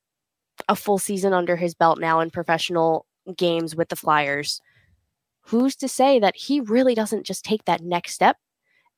a 0.68 0.76
full 0.76 0.98
season 0.98 1.34
under 1.34 1.56
his 1.56 1.74
belt 1.74 2.00
now 2.00 2.20
in 2.20 2.30
professional 2.30 3.06
games 3.38 3.76
with 3.76 3.90
the 3.90 3.96
Flyers. 3.96 4.62
Who's 5.48 5.76
to 5.78 5.88
say 5.88 6.20
that 6.20 6.36
he 6.36 6.60
really 6.60 6.96
doesn't 6.96 7.26
just 7.26 7.46
take 7.46 7.66
that 7.66 7.82
next 7.82 8.14
step 8.14 8.38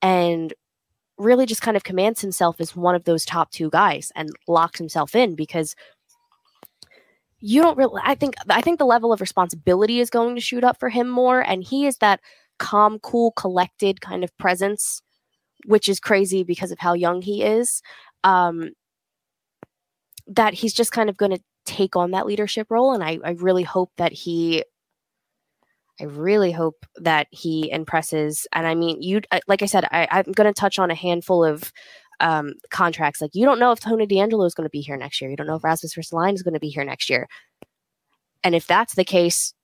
and 0.00 0.54
really 1.18 1.46
just 1.46 1.62
kind 1.62 1.76
of 1.76 1.84
commands 1.84 2.20
himself 2.20 2.60
as 2.60 2.76
one 2.76 2.94
of 2.94 3.04
those 3.04 3.24
top 3.24 3.50
two 3.50 3.68
guys 3.70 4.12
and 4.14 4.30
locks 4.46 4.78
himself 4.78 5.14
in 5.14 5.34
because 5.34 5.74
you 7.40 7.60
don't 7.60 7.76
really 7.76 8.00
I 8.04 8.14
think 8.14 8.34
I 8.48 8.60
think 8.60 8.78
the 8.78 8.86
level 8.86 9.12
of 9.12 9.20
responsibility 9.20 10.00
is 10.00 10.10
going 10.10 10.34
to 10.36 10.40
shoot 10.40 10.64
up 10.64 10.78
for 10.78 10.88
him 10.88 11.08
more 11.08 11.40
and 11.40 11.62
he 11.62 11.86
is 11.86 11.98
that 11.98 12.20
calm, 12.58 12.98
cool, 13.00 13.32
collected 13.32 14.00
kind 14.00 14.24
of 14.24 14.36
presence 14.38 15.02
which 15.66 15.88
is 15.88 15.98
crazy 15.98 16.44
because 16.44 16.70
of 16.70 16.78
how 16.78 16.94
young 16.94 17.20
he 17.22 17.42
is. 17.42 17.82
Um 18.24 18.70
that 20.28 20.54
he's 20.54 20.74
just 20.74 20.92
kind 20.92 21.08
of 21.08 21.16
going 21.16 21.32
to 21.32 21.42
take 21.64 21.96
on 21.96 22.10
that 22.10 22.26
leadership 22.26 22.66
role 22.70 22.92
and 22.92 23.02
I 23.02 23.18
I 23.24 23.30
really 23.30 23.62
hope 23.62 23.90
that 23.96 24.12
he 24.12 24.64
I 26.00 26.04
really 26.04 26.52
hope 26.52 26.86
that 26.96 27.26
he 27.30 27.70
impresses. 27.70 28.46
And 28.52 28.66
I 28.66 28.74
mean, 28.74 29.02
you 29.02 29.20
like 29.48 29.62
I 29.62 29.66
said, 29.66 29.84
I, 29.90 30.06
I'm 30.10 30.32
going 30.32 30.52
to 30.52 30.58
touch 30.58 30.78
on 30.78 30.90
a 30.90 30.94
handful 30.94 31.44
of 31.44 31.72
um, 32.20 32.54
contracts. 32.70 33.20
Like 33.20 33.32
you 33.34 33.44
don't 33.44 33.58
know 33.58 33.72
if 33.72 33.80
Tony 33.80 34.06
DeAngelo 34.06 34.46
is 34.46 34.54
going 34.54 34.66
to 34.66 34.70
be 34.70 34.80
here 34.80 34.96
next 34.96 35.20
year. 35.20 35.30
You 35.30 35.36
don't 35.36 35.46
know 35.46 35.56
if 35.56 35.64
Rasmus 35.64 35.94
Ristolainen 35.94 36.34
is 36.34 36.42
going 36.42 36.54
to 36.54 36.60
be 36.60 36.68
here 36.68 36.84
next 36.84 37.10
year. 37.10 37.28
And 38.44 38.54
if 38.54 38.66
that's 38.66 38.94
the 38.94 39.04
case, 39.04 39.54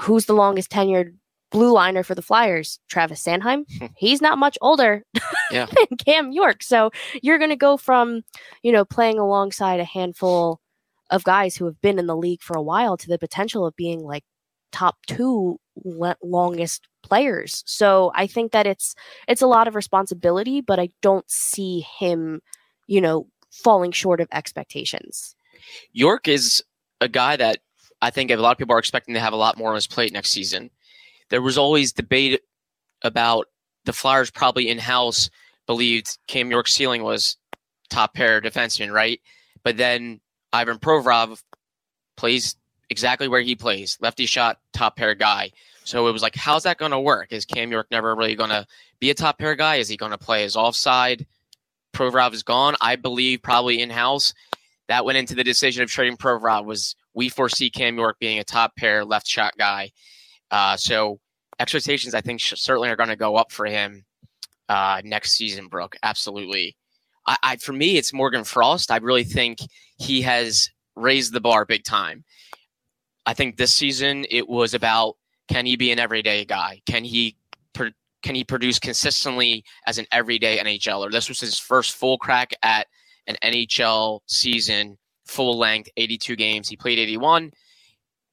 who's 0.00 0.26
the 0.26 0.34
longest 0.34 0.70
tenured 0.70 1.14
blue 1.50 1.72
liner 1.72 2.02
for 2.02 2.14
the 2.14 2.22
Flyers? 2.22 2.78
Travis 2.88 3.22
Sanheim. 3.24 3.64
He's 3.96 4.20
not 4.20 4.38
much 4.38 4.58
older 4.60 5.04
Yeah. 5.50 5.66
than 5.66 5.96
Cam 5.98 6.32
York. 6.32 6.62
So 6.62 6.90
you're 7.22 7.38
going 7.38 7.50
to 7.50 7.56
go 7.56 7.76
from, 7.76 8.22
you 8.62 8.72
know, 8.72 8.84
playing 8.84 9.18
alongside 9.18 9.80
a 9.80 9.84
handful 9.84 10.60
of 11.10 11.24
guys 11.24 11.56
who 11.56 11.64
have 11.64 11.80
been 11.80 11.98
in 11.98 12.06
the 12.06 12.16
league 12.16 12.42
for 12.42 12.56
a 12.56 12.62
while 12.62 12.96
to 12.98 13.08
the 13.08 13.18
potential 13.18 13.64
of 13.66 13.74
being 13.76 14.00
like 14.00 14.24
top 14.72 14.96
two 15.06 15.58
le- 15.84 16.16
longest 16.22 16.86
players. 17.02 17.62
So 17.66 18.12
I 18.14 18.26
think 18.26 18.52
that 18.52 18.66
it's 18.66 18.94
it's 19.26 19.40
a 19.40 19.46
lot 19.46 19.66
of 19.68 19.74
responsibility, 19.74 20.60
but 20.60 20.78
I 20.78 20.90
don't 21.00 21.24
see 21.30 21.86
him, 21.98 22.42
you 22.86 23.00
know, 23.00 23.26
falling 23.50 23.92
short 23.92 24.20
of 24.20 24.28
expectations. 24.32 25.34
York 25.92 26.28
is 26.28 26.62
a 27.00 27.08
guy 27.08 27.36
that 27.36 27.58
I 28.02 28.10
think 28.10 28.30
a 28.30 28.36
lot 28.36 28.52
of 28.52 28.58
people 28.58 28.74
are 28.74 28.78
expecting 28.78 29.14
to 29.14 29.20
have 29.20 29.32
a 29.32 29.36
lot 29.36 29.56
more 29.56 29.70
on 29.70 29.74
his 29.76 29.86
plate 29.86 30.12
next 30.12 30.30
season. 30.30 30.70
There 31.30 31.42
was 31.42 31.58
always 31.58 31.92
debate 31.92 32.40
about 33.02 33.46
the 33.84 33.92
Flyers 33.92 34.30
probably 34.30 34.68
in 34.68 34.78
house 34.78 35.30
believed 35.66 36.18
Cam 36.26 36.50
York's 36.50 36.74
ceiling 36.74 37.02
was 37.02 37.36
top 37.90 38.14
pair 38.14 38.40
defenseman, 38.40 38.92
right? 38.92 39.20
But 39.62 39.76
then 39.76 40.20
Ivan 40.52 40.78
Provorov 40.78 41.42
plays 42.16 42.56
exactly 42.90 43.28
where 43.28 43.40
he 43.40 43.54
plays, 43.54 43.98
lefty 44.00 44.26
shot, 44.26 44.58
top 44.72 44.96
pair 44.96 45.14
guy. 45.14 45.50
So 45.84 46.06
it 46.06 46.12
was 46.12 46.22
like, 46.22 46.36
how's 46.36 46.64
that 46.64 46.78
going 46.78 46.90
to 46.90 47.00
work? 47.00 47.32
Is 47.32 47.44
Cam 47.44 47.70
York 47.70 47.86
never 47.90 48.14
really 48.14 48.34
going 48.34 48.50
to 48.50 48.66
be 49.00 49.10
a 49.10 49.14
top 49.14 49.38
pair 49.38 49.54
guy? 49.54 49.76
Is 49.76 49.88
he 49.88 49.96
going 49.96 50.12
to 50.12 50.18
play 50.18 50.42
his 50.42 50.56
offside? 50.56 51.26
Provorov 51.94 52.34
is 52.34 52.42
gone. 52.42 52.76
I 52.80 52.96
believe 52.96 53.42
probably 53.42 53.80
in 53.80 53.90
house. 53.90 54.34
That 54.88 55.04
went 55.04 55.18
into 55.18 55.34
the 55.34 55.44
decision 55.44 55.82
of 55.82 55.90
trading 55.90 56.16
Provorov 56.16 56.64
was 56.64 56.94
we 57.14 57.28
foresee 57.28 57.70
Cam 57.70 57.96
York 57.96 58.18
being 58.18 58.38
a 58.38 58.44
top 58.44 58.76
pair 58.76 59.04
left 59.04 59.26
shot 59.26 59.54
guy. 59.58 59.90
Uh, 60.50 60.76
so 60.76 61.18
expectations, 61.58 62.14
I 62.14 62.20
think, 62.20 62.40
certainly 62.40 62.88
are 62.88 62.96
going 62.96 63.08
to 63.08 63.16
go 63.16 63.36
up 63.36 63.52
for 63.52 63.66
him 63.66 64.04
uh, 64.68 65.00
next 65.04 65.32
season, 65.32 65.68
Brooke. 65.68 65.96
Absolutely. 66.02 66.76
I, 67.26 67.36
I, 67.42 67.56
for 67.56 67.72
me, 67.72 67.96
it's 67.96 68.12
Morgan 68.12 68.44
Frost. 68.44 68.90
I 68.90 68.96
really 68.98 69.24
think 69.24 69.58
he 69.98 70.22
has 70.22 70.70
raised 70.96 71.32
the 71.32 71.40
bar 71.40 71.64
big 71.64 71.84
time. 71.84 72.24
I 73.26 73.34
think 73.34 73.56
this 73.56 73.74
season 73.74 74.24
it 74.30 74.48
was 74.48 74.72
about 74.72 75.16
can 75.48 75.66
he 75.66 75.76
be 75.76 75.92
an 75.92 75.98
everyday 75.98 76.44
guy? 76.44 76.80
Can 76.86 77.04
he 77.04 77.36
can 78.22 78.34
he 78.34 78.44
produce 78.44 78.78
consistently 78.78 79.64
as 79.86 79.98
an 79.98 80.06
everyday 80.12 80.58
NHLer? 80.58 81.10
This 81.10 81.28
was 81.28 81.40
his 81.40 81.58
first 81.58 81.96
full 81.96 82.18
crack 82.18 82.52
at 82.62 82.86
an 83.26 83.36
NHL 83.42 84.20
season, 84.26 84.98
full 85.26 85.56
length, 85.58 85.88
82 85.96 86.36
games. 86.36 86.68
He 86.68 86.76
played 86.76 86.98
81. 86.98 87.52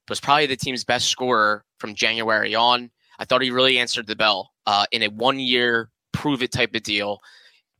Was 0.10 0.20
probably 0.20 0.46
the 0.46 0.56
team's 0.56 0.84
best 0.84 1.08
scorer 1.08 1.65
from 1.78 1.96
January 1.96 2.56
on. 2.56 2.92
I 3.20 3.26
thought 3.26 3.42
he 3.42 3.52
really 3.52 3.80
answered 3.80 4.08
the 4.08 4.16
bell 4.16 4.52
uh, 4.66 4.86
in 4.92 5.04
a 5.04 5.08
one 5.08 5.40
year 5.40 5.90
prove 6.16 6.42
it 6.42 6.52
type 6.52 6.74
of 6.74 6.84
deal. 6.84 7.20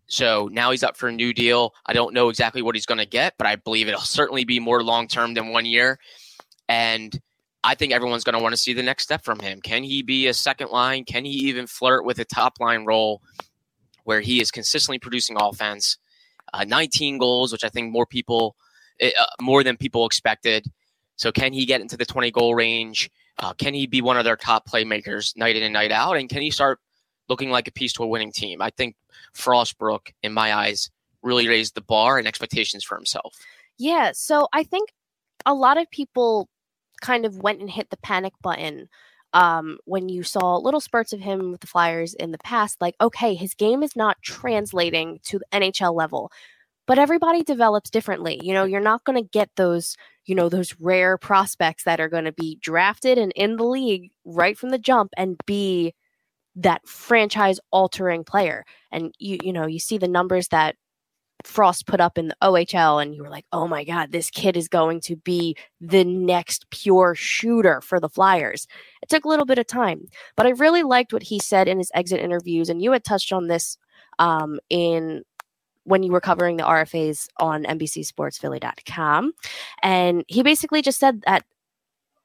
So 0.08 0.50
now 0.52 0.72
he's 0.72 0.84
up 0.84 0.98
for 0.98 1.08
a 1.08 1.12
new 1.12 1.34
deal. 1.34 1.74
I 1.86 1.94
don't 1.94 2.14
know 2.14 2.30
exactly 2.30 2.62
what 2.62 2.76
he's 2.76 2.86
going 2.86 3.00
to 3.00 3.06
get, 3.06 3.34
but 3.38 3.48
I 3.48 3.56
believe 3.56 3.88
it'll 3.88 4.00
certainly 4.20 4.46
be 4.46 4.60
more 4.60 4.84
long 4.84 5.08
term 5.08 5.34
than 5.34 5.50
one 5.50 5.66
year. 5.66 5.98
And 6.68 7.20
I 7.64 7.74
think 7.74 7.94
everyone's 7.94 8.24
going 8.24 8.38
to 8.38 8.44
want 8.44 8.54
to 8.54 8.62
see 8.62 8.74
the 8.74 8.84
next 8.84 9.04
step 9.04 9.24
from 9.24 9.40
him. 9.40 9.62
Can 9.62 9.84
he 9.84 10.04
be 10.04 10.28
a 10.28 10.34
second 10.34 10.70
line? 10.70 11.06
Can 11.06 11.26
he 11.26 11.32
even 11.32 11.66
flirt 11.66 12.06
with 12.06 12.20
a 12.20 12.26
top 12.26 12.60
line 12.60 12.86
role 12.86 13.22
where 14.04 14.22
he 14.22 14.40
is 14.42 14.52
consistently 14.52 15.00
producing 15.00 15.38
offense? 15.40 15.98
Uh, 16.54 16.64
19 16.64 17.18
goals, 17.18 17.52
which 17.52 17.64
I 17.64 17.70
think 17.70 17.92
more 17.92 18.06
people, 18.06 18.56
eh, 19.00 19.12
uh, 19.20 19.26
more 19.42 19.64
than 19.64 19.78
people 19.78 20.06
expected. 20.06 20.68
So 21.16 21.32
can 21.32 21.54
he 21.54 21.66
get 21.66 21.82
into 21.82 21.98
the 21.98 22.06
20 22.06 22.30
goal 22.30 22.54
range? 22.54 23.10
Uh, 23.40 23.54
can 23.54 23.74
he 23.74 23.86
be 23.86 24.02
one 24.02 24.18
of 24.18 24.24
their 24.24 24.38
top 24.38 24.68
playmakers 24.68 25.36
night 25.36 25.56
in 25.56 25.64
and 25.64 25.74
night 25.74 25.92
out? 25.92 26.18
And 26.18 26.30
can 26.30 26.42
he 26.42 26.52
start 26.52 26.80
looking 27.28 27.50
like 27.50 27.68
a 27.68 27.72
piece 27.72 27.94
to 27.94 28.04
a 28.04 28.08
winning 28.08 28.32
team? 28.32 28.62
I 28.62 28.70
think 28.70 28.96
Frostbrook, 29.36 30.12
in 30.24 30.34
my 30.34 30.54
eyes, 30.54 30.90
really 31.22 31.48
raised 31.48 31.76
the 31.76 31.82
bar 31.82 32.18
and 32.18 32.28
expectations 32.28 32.84
for 32.84 32.96
himself. 32.96 33.36
Yeah. 33.78 34.12
So 34.14 34.48
I 34.54 34.64
think 34.64 34.90
a 35.46 35.54
lot 35.54 35.78
of 35.78 35.90
people 35.92 36.48
kind 37.02 37.26
of 37.26 37.38
went 37.38 37.60
and 37.60 37.70
hit 37.70 37.90
the 37.90 37.98
panic 37.98 38.34
button 38.42 38.88
um, 39.34 39.80
when 39.84 40.08
you 40.08 40.24
saw 40.24 40.56
little 40.58 40.80
spurts 40.80 41.12
of 41.12 41.20
him 41.20 41.52
with 41.52 41.60
the 41.60 41.68
Flyers 41.68 42.14
in 42.14 42.32
the 42.32 42.38
past. 42.38 42.80
Like, 42.80 42.96
okay, 43.02 43.36
his 43.36 43.54
game 43.54 43.84
is 43.84 43.96
not 43.96 44.22
translating 44.22 45.20
to 45.26 45.40
the 45.40 45.46
NHL 45.52 45.94
level, 45.94 46.32
but 46.88 47.00
everybody 47.00 47.44
develops 47.44 47.90
differently. 47.90 48.40
You 48.44 48.54
know, 48.54 48.64
you're 48.64 48.80
not 48.80 49.04
going 49.04 49.22
to 49.22 49.30
get 49.30 49.50
those, 49.56 49.96
you 50.26 50.36
know, 50.36 50.50
those 50.50 50.76
rare 50.80 51.18
prospects 51.18 51.84
that 51.84 52.00
are 52.00 52.10
going 52.10 52.26
to 52.26 52.32
be 52.32 52.58
drafted 52.62 53.18
and 53.18 53.32
in 53.36 53.58
the 53.58 53.66
league 53.66 54.12
right 54.24 54.58
from 54.58 54.70
the 54.70 54.78
jump 54.78 55.12
and 55.18 55.38
be 55.46 55.94
that 56.56 56.88
franchise 56.88 57.60
altering 57.72 58.24
player. 58.24 58.66
And 58.92 59.14
you, 59.20 59.38
you 59.44 59.54
know, 59.54 59.68
you 59.68 59.80
see 59.80 59.98
the 59.98 60.08
numbers 60.08 60.50
that 60.50 60.76
Frost 61.44 61.86
put 61.86 62.00
up 62.00 62.18
in 62.18 62.30
the 62.30 62.38
OHL, 62.42 63.02
and 63.02 63.14
you 63.14 63.22
were 63.22 63.30
like, 63.30 63.46
oh 63.52 63.68
my 63.68 63.84
God, 63.84 64.12
this 64.12 64.32
kid 64.32 64.58
is 64.58 64.68
going 64.68 65.00
to 65.02 65.16
be 65.16 65.56
the 65.80 66.04
next 66.04 66.70
pure 66.72 67.14
shooter 67.14 67.82
for 67.82 68.00
the 68.00 68.10
Flyers. 68.10 68.68
It 69.02 69.10
took 69.10 69.26
a 69.26 69.28
little 69.28 69.46
bit 69.46 69.60
of 69.60 69.68
time, 69.68 70.08
but 70.36 70.46
I 70.46 70.52
really 70.52 70.82
liked 70.82 71.14
what 71.14 71.24
he 71.24 71.40
said 71.40 71.68
in 71.68 71.78
his 71.78 71.92
exit 71.94 72.20
interviews. 72.20 72.70
And 72.70 72.82
you 72.82 72.92
had 72.94 73.04
touched 73.04 73.32
on 73.32 73.48
this 73.48 73.78
um, 74.18 74.60
in 74.70 75.24
when 75.86 76.04
you 76.04 76.12
were 76.12 76.22
covering 76.22 76.58
the 76.58 76.64
RFAs 76.64 77.28
on 77.40 77.64
NBCSportsPhilly.com. 77.64 79.32
And 79.82 80.26
he 80.28 80.44
basically 80.44 80.82
just 80.82 81.00
said 81.00 81.22
that 81.26 81.46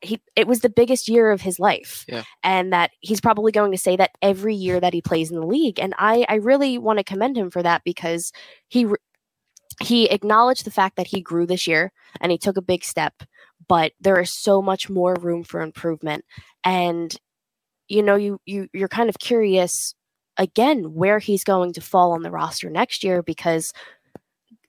he 0.00 0.20
it 0.34 0.46
was 0.46 0.60
the 0.60 0.70
biggest 0.70 1.08
year 1.08 1.30
of 1.30 1.42
his 1.42 1.58
life 1.58 2.04
yeah. 2.08 2.22
and 2.42 2.72
that 2.72 2.90
he's 3.00 3.20
probably 3.20 3.52
going 3.52 3.70
to 3.70 3.78
say 3.78 3.96
that 3.96 4.12
every 4.22 4.54
year 4.54 4.80
that 4.80 4.94
he 4.94 5.02
plays 5.02 5.30
in 5.30 5.38
the 5.38 5.46
league 5.46 5.78
and 5.78 5.94
i 5.98 6.24
i 6.30 6.36
really 6.36 6.78
want 6.78 6.98
to 6.98 7.04
commend 7.04 7.36
him 7.36 7.50
for 7.50 7.62
that 7.62 7.82
because 7.84 8.32
he 8.68 8.86
he 9.82 10.08
acknowledged 10.10 10.64
the 10.64 10.70
fact 10.70 10.96
that 10.96 11.06
he 11.06 11.20
grew 11.20 11.46
this 11.46 11.66
year 11.66 11.92
and 12.20 12.32
he 12.32 12.38
took 12.38 12.56
a 12.56 12.62
big 12.62 12.82
step 12.82 13.22
but 13.68 13.92
there 14.00 14.18
is 14.18 14.32
so 14.32 14.62
much 14.62 14.88
more 14.88 15.14
room 15.20 15.44
for 15.44 15.60
improvement 15.60 16.24
and 16.64 17.18
you 17.88 18.02
know 18.02 18.16
you 18.16 18.40
you 18.46 18.68
you're 18.72 18.88
kind 18.88 19.10
of 19.10 19.18
curious 19.18 19.94
again 20.36 20.94
where 20.94 21.18
he's 21.18 21.44
going 21.44 21.72
to 21.74 21.80
fall 21.80 22.12
on 22.12 22.22
the 22.22 22.30
roster 22.30 22.70
next 22.70 23.04
year 23.04 23.22
because 23.22 23.72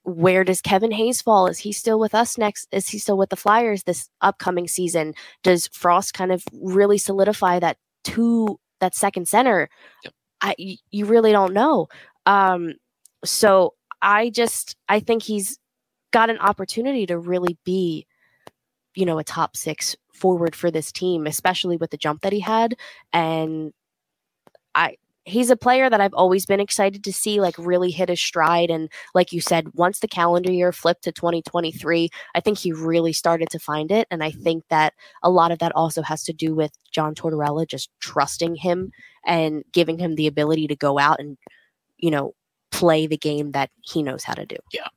where 0.04 0.42
does 0.42 0.60
Kevin 0.60 0.90
Hayes 0.90 1.22
fall? 1.22 1.46
Is 1.46 1.58
he 1.58 1.72
still 1.72 1.98
with 1.98 2.14
us 2.14 2.36
next? 2.36 2.66
Is 2.72 2.88
he 2.88 2.98
still 2.98 3.16
with 3.16 3.30
the 3.30 3.36
Flyers 3.36 3.84
this 3.84 4.08
upcoming 4.20 4.66
season? 4.66 5.14
Does 5.42 5.68
Frost 5.68 6.14
kind 6.14 6.32
of 6.32 6.44
really 6.52 6.98
solidify 6.98 7.60
that 7.60 7.76
two 8.02 8.58
that 8.80 8.94
second 8.96 9.28
center? 9.28 9.68
Yep. 10.04 10.14
I 10.40 10.78
you 10.90 11.06
really 11.06 11.30
don't 11.30 11.52
know. 11.52 11.86
Um, 12.26 12.74
so 13.24 13.74
I 14.00 14.30
just 14.30 14.76
I 14.88 15.00
think 15.00 15.22
he's 15.22 15.58
got 16.12 16.30
an 16.30 16.38
opportunity 16.38 17.06
to 17.06 17.18
really 17.18 17.56
be, 17.64 18.06
you 18.94 19.06
know, 19.06 19.18
a 19.18 19.24
top 19.24 19.56
six 19.56 19.96
forward 20.12 20.56
for 20.56 20.70
this 20.70 20.90
team, 20.90 21.26
especially 21.26 21.76
with 21.76 21.90
the 21.90 21.96
jump 21.96 22.22
that 22.22 22.32
he 22.32 22.40
had. 22.40 22.74
And 23.12 23.72
I 24.74 24.96
he's 25.24 25.50
a 25.50 25.56
player 25.56 25.88
that 25.88 26.00
I've 26.00 26.14
always 26.14 26.46
been 26.46 26.60
excited 26.60 27.04
to 27.04 27.12
see 27.12 27.40
like 27.40 27.56
really 27.58 27.90
hit 27.90 28.08
his 28.08 28.20
stride. 28.20 28.70
And 28.70 28.90
like 29.14 29.32
you 29.32 29.40
said, 29.40 29.68
once 29.74 30.00
the 30.00 30.08
calendar 30.08 30.50
year 30.50 30.72
flipped 30.72 31.04
to 31.04 31.12
2023, 31.12 32.08
I 32.34 32.40
think 32.40 32.58
he 32.58 32.72
really 32.72 33.12
started 33.12 33.48
to 33.50 33.58
find 33.58 33.90
it. 33.90 34.08
And 34.10 34.24
I 34.24 34.30
think 34.30 34.64
that 34.68 34.94
a 35.22 35.30
lot 35.30 35.52
of 35.52 35.58
that 35.60 35.74
also 35.74 36.02
has 36.02 36.24
to 36.24 36.32
do 36.32 36.54
with 36.54 36.72
John 36.90 37.14
Tortorella 37.14 37.66
just 37.66 37.90
trusting 38.00 38.56
him 38.56 38.90
and 39.24 39.64
giving 39.72 39.98
him 39.98 40.16
the 40.16 40.26
ability 40.26 40.66
to 40.68 40.76
go 40.76 40.98
out 40.98 41.20
and, 41.20 41.38
you 41.98 42.10
know, 42.10 42.34
play 42.70 43.06
the 43.06 43.18
game 43.18 43.52
that 43.52 43.70
he 43.82 44.02
knows 44.02 44.24
how 44.24 44.34
to 44.34 44.46
do. 44.46 44.56
Yeah. 44.72 44.88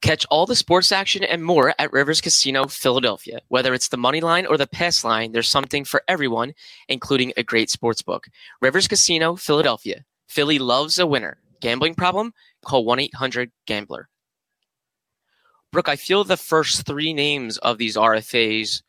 Catch 0.00 0.26
all 0.30 0.46
the 0.46 0.56
sports 0.56 0.92
action 0.92 1.24
and 1.24 1.44
more 1.44 1.74
at 1.78 1.92
Rivers 1.92 2.20
Casino 2.20 2.66
Philadelphia. 2.66 3.40
Whether 3.48 3.74
it's 3.74 3.88
the 3.88 3.96
money 3.96 4.20
line 4.20 4.46
or 4.46 4.56
the 4.56 4.66
pass 4.66 5.04
line, 5.04 5.32
there's 5.32 5.48
something 5.48 5.84
for 5.84 6.02
everyone, 6.08 6.54
including 6.88 7.32
a 7.36 7.42
great 7.42 7.70
sports 7.70 8.02
book. 8.02 8.28
Rivers 8.60 8.88
Casino 8.88 9.36
Philadelphia. 9.36 10.04
Philly 10.28 10.58
loves 10.58 10.98
a 10.98 11.06
winner. 11.06 11.38
Gambling 11.60 11.94
problem? 11.94 12.32
Call 12.64 12.84
1 12.84 13.00
800 13.00 13.50
Gambler. 13.66 14.08
Brooke, 15.72 15.88
I 15.88 15.96
feel 15.96 16.24
the 16.24 16.36
first 16.36 16.86
three 16.86 17.12
names 17.12 17.58
of 17.58 17.78
these 17.78 17.96
RFAs 17.96 18.82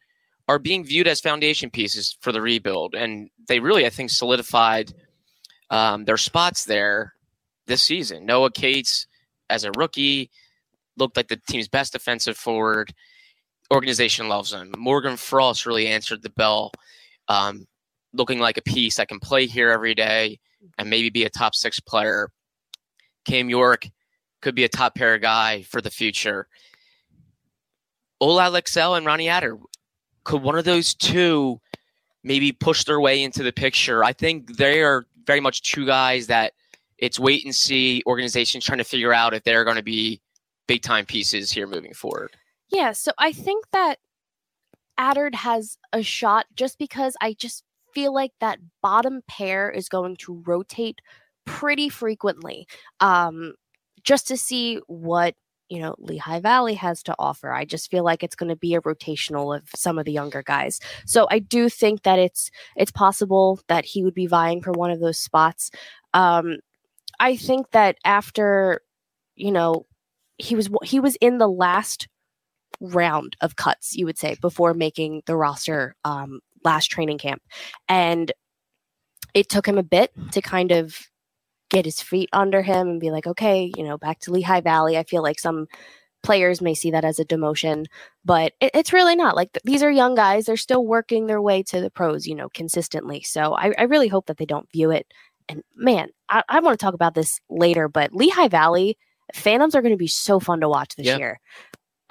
are 0.48 0.60
being 0.60 0.84
viewed 0.84 1.08
as 1.08 1.20
foundation 1.20 1.70
pieces 1.70 2.18
for 2.22 2.32
the 2.32 2.42
rebuild. 2.42 2.96
And 2.96 3.30
they 3.48 3.60
really, 3.60 3.86
I 3.86 3.90
think, 3.90 4.10
solidified 4.10 4.94
um, 5.70 6.06
their 6.06 6.18
spots 6.18 6.66
there 6.66 7.14
this 7.68 7.84
season. 7.84 8.26
Noah 8.26 8.52
Cates 8.52 9.08
as 9.50 9.64
a 9.64 9.72
rookie, 9.72 10.32
looked 11.00 11.18
like 11.18 11.28
the 11.28 11.42
team's 11.48 11.68
best 11.68 11.94
defensive 11.94 12.38
forward. 12.38 12.94
Organization 13.74 14.28
loves 14.28 14.54
him. 14.54 14.74
Morgan 14.78 15.18
Frost 15.18 15.66
really 15.66 15.88
answered 15.88 16.22
the 16.22 16.30
bell, 16.32 16.72
um, 17.28 17.68
looking 18.14 18.40
like 18.40 18.58
a 18.58 18.64
piece 18.64 18.98
that 18.98 19.08
can 19.08 19.20
play 19.20 19.46
here 19.46 19.72
every 19.72 19.96
day 19.96 20.40
and 20.78 20.90
maybe 20.90 21.10
be 21.10 21.26
a 21.26 21.30
top 21.30 21.56
six 21.56 21.80
player. 21.80 22.30
Cam 23.26 23.50
York 23.50 23.88
could 24.42 24.56
be 24.56 24.64
a 24.64 24.70
top 24.70 24.96
pair 24.96 25.18
guy 25.18 25.62
for 25.64 25.82
the 25.82 25.92
future. 25.92 26.48
Olle 28.22 28.52
Lycksell 28.52 28.98
and 28.98 29.06
Ronnie 29.06 29.28
Attard, 29.28 29.62
could 30.24 30.42
one 30.42 30.58
of 30.58 30.66
those 30.66 30.94
two 30.94 31.60
maybe 32.24 32.52
push 32.52 32.84
their 32.84 33.00
way 33.00 33.24
into 33.24 33.44
the 33.44 33.54
picture? 33.54 34.04
I 34.04 34.14
think 34.14 34.58
they 34.58 34.82
are 34.82 35.06
very 35.26 35.40
much 35.40 35.62
two 35.62 35.86
guys 35.86 36.28
that 36.28 36.54
it's 36.98 37.20
wait 37.20 37.46
and 37.46 37.56
see 37.56 38.04
organizations 38.06 38.66
trying 38.66 38.80
to 38.80 38.84
figure 38.84 39.14
out 39.14 39.34
if 39.34 39.44
they're 39.44 39.64
going 39.64 39.78
to 39.78 39.84
be 39.84 40.22
big 40.70 40.84
time 40.84 41.04
pieces 41.04 41.52
here 41.52 41.66
moving 41.66 41.96
forward. 41.96 42.38
Yeah, 42.72 42.92
so 42.92 43.12
I 43.18 43.32
think 43.32 43.66
that 43.74 43.98
Attard 45.00 45.34
has 45.34 45.80
a 45.92 46.04
shot 46.04 46.46
just 46.56 46.78
because 46.78 47.16
I 47.20 47.34
just 47.34 47.64
feel 47.92 48.14
like 48.14 48.34
that 48.40 48.60
bottom 48.84 49.24
pair 49.28 49.72
is 49.72 49.90
going 49.90 50.16
to 50.18 50.44
rotate 50.46 51.02
pretty 51.46 51.90
frequently. 51.90 52.68
Um, 53.00 53.56
just 54.04 54.28
to 54.28 54.38
see 54.38 54.80
what 54.86 55.34
you 55.70 55.80
know 55.80 55.96
Lehigh 55.98 56.40
Valley 56.40 56.76
has 56.76 57.02
to 57.04 57.16
offer. 57.18 57.52
I 57.52 57.66
just 57.66 57.90
feel 57.90 58.04
like 58.04 58.22
it's 58.24 58.36
going 58.36 58.50
to 58.50 58.56
be 58.56 58.76
a 58.76 58.82
rotational 58.82 59.58
of 59.58 59.68
some 59.76 59.98
of 59.98 60.06
the 60.06 60.12
younger 60.12 60.44
guys. 60.44 60.80
So 61.08 61.28
I 61.32 61.40
do 61.40 61.68
think 61.68 62.04
that 62.04 62.20
it's 62.20 62.52
it's 62.76 62.92
possible 62.92 63.60
that 63.70 63.86
he 63.86 64.04
would 64.04 64.14
be 64.14 64.28
vying 64.28 64.62
for 64.62 64.72
one 64.72 64.92
of 64.92 65.00
those 65.00 65.20
spots. 65.20 65.72
Um, 66.14 66.58
I 67.20 67.38
think 67.38 67.72
that 67.72 67.98
after 68.06 68.82
you 69.36 69.52
know 69.52 69.88
he 70.40 70.56
was 70.56 70.70
he 70.84 71.00
was 71.00 71.16
in 71.18 71.38
the 71.38 71.48
last 71.48 72.08
round 72.80 73.36
of 73.42 73.56
cuts, 73.56 73.96
you 73.96 74.06
would 74.06 74.18
say, 74.18 74.36
before 74.42 74.74
making 74.74 75.22
the 75.26 75.36
roster 75.36 75.96
um, 76.06 76.40
last 76.64 76.88
training 76.88 77.18
camp, 77.18 77.42
and 77.88 78.32
it 79.34 79.50
took 79.50 79.68
him 79.68 79.78
a 79.78 79.84
bit 79.84 80.12
to 80.32 80.42
kind 80.42 80.72
of 80.72 80.98
get 81.70 81.86
his 81.86 82.02
feet 82.02 82.30
under 82.34 82.62
him 82.64 82.88
and 82.88 83.00
be 83.00 83.12
like, 83.12 83.28
okay, 83.28 83.72
you 83.78 83.84
know, 83.84 83.98
back 83.98 84.20
to 84.20 84.32
Lehigh 84.32 84.62
Valley. 84.62 84.98
I 84.98 85.04
feel 85.04 85.22
like 85.22 85.40
some 85.40 85.68
players 86.24 86.62
may 86.62 86.74
see 86.74 86.92
that 86.92 87.06
as 87.06 87.20
a 87.20 87.26
demotion, 87.26 87.86
but 88.26 88.54
it, 88.60 88.72
it's 88.74 88.94
really 88.94 89.16
not. 89.16 89.36
Like 89.36 89.52
th- 89.54 89.64
these 89.66 89.84
are 89.84 89.92
young 89.92 90.16
guys; 90.16 90.46
they're 90.46 90.58
still 90.58 90.86
working 90.86 91.28
their 91.28 91.42
way 91.42 91.64
to 91.64 91.82
the 91.82 91.92
pros, 91.92 92.26
you 92.26 92.36
know, 92.36 92.50
consistently. 92.50 93.22
So 93.22 93.56
I, 93.56 93.74
I 93.78 93.84
really 93.84 94.08
hope 94.08 94.28
that 94.28 94.38
they 94.38 94.46
don't 94.46 94.72
view 94.72 94.92
it. 94.92 95.08
And 95.48 95.64
man, 95.76 96.10
I, 96.30 96.44
I 96.48 96.60
want 96.60 96.80
to 96.80 96.84
talk 96.84 96.94
about 96.94 97.16
this 97.16 97.40
later, 97.50 97.88
but 97.88 98.14
Lehigh 98.14 98.48
Valley 98.48 98.98
Phantoms 99.34 99.76
are 99.76 99.82
going 99.82 99.94
to 99.94 99.98
be 99.98 100.08
so 100.08 100.40
fun 100.40 100.62
to 100.62 100.70
watch 100.70 100.96
this 100.96 101.06
year. 101.06 101.40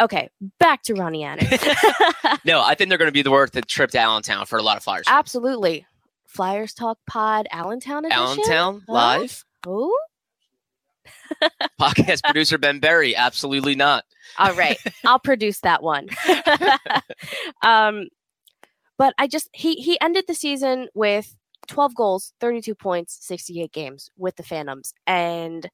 Okay, 0.01 0.31
back 0.61 0.83
to 0.85 0.95
Ronnie 0.95 1.23
Attard. 1.23 2.39
no, 2.45 2.63
I 2.63 2.75
think 2.75 2.89
they're 2.89 2.99
going 2.99 3.09
to 3.09 3.13
be 3.13 3.23
the 3.23 3.31
worth 3.31 3.53
the 3.53 3.63
trip 3.63 3.91
to 3.93 3.99
Allentown 3.99 4.47
for 4.47 4.59
a 4.59 4.63
lot 4.63 4.77
of 4.77 4.85
Flyers. 4.85 5.07
Absolutely. 5.09 5.87
Flyers 6.27 6.73
Talk 6.73 6.99
Pod, 7.07 7.49
Allentown 7.51 8.05
edition? 8.05 8.23
Allentown 8.23 8.83
huh? 8.87 8.93
live. 8.93 9.45
Oh. 9.67 9.97
Podcast 11.81 12.23
producer 12.23 12.59
Ben 12.59 12.79
Berry, 12.81 13.17
absolutely 13.17 13.75
not. 13.75 14.05
All 14.39 14.53
right, 14.55 14.79
I'll 15.05 15.19
produce 15.19 15.61
that 15.61 15.83
one. 15.83 16.09
um, 17.63 18.09
but 18.99 19.15
I 19.19 19.27
just 19.27 19.49
he 19.53 19.77
he 19.77 19.99
ended 20.01 20.25
the 20.29 20.35
season 20.35 20.89
with 20.95 21.35
12 21.69 21.95
goals, 21.95 22.33
32 22.41 22.75
points, 22.75 23.19
68 23.27 23.73
games 23.73 24.11
with 24.17 24.37
the 24.37 24.43
Phantoms, 24.43 24.93
and 25.07 25.69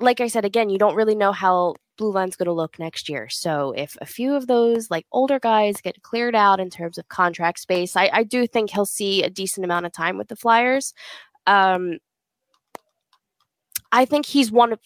like 0.00 0.20
I 0.20 0.28
said 0.28 0.44
again, 0.44 0.70
you 0.70 0.78
don't 0.78 0.96
really 0.96 1.14
know 1.14 1.32
how 1.32 1.74
blue 1.98 2.10
line's 2.10 2.36
going 2.36 2.46
to 2.46 2.52
look 2.52 2.78
next 2.78 3.08
year. 3.08 3.28
So 3.28 3.72
if 3.76 3.96
a 4.00 4.06
few 4.06 4.34
of 4.34 4.46
those 4.46 4.90
like 4.90 5.06
older 5.12 5.38
guys 5.38 5.80
get 5.82 6.02
cleared 6.02 6.34
out 6.34 6.58
in 6.58 6.70
terms 6.70 6.96
of 6.96 7.08
contract 7.08 7.60
space, 7.60 7.94
I, 7.94 8.10
I 8.12 8.22
do 8.24 8.46
think 8.46 8.70
he'll 8.70 8.86
see 8.86 9.22
a 9.22 9.30
decent 9.30 9.64
amount 9.64 9.86
of 9.86 9.92
time 9.92 10.16
with 10.16 10.28
the 10.28 10.36
Flyers. 10.36 10.94
Um, 11.46 11.98
I 13.92 14.06
think 14.06 14.24
he's 14.24 14.50
one 14.50 14.72
of, 14.72 14.80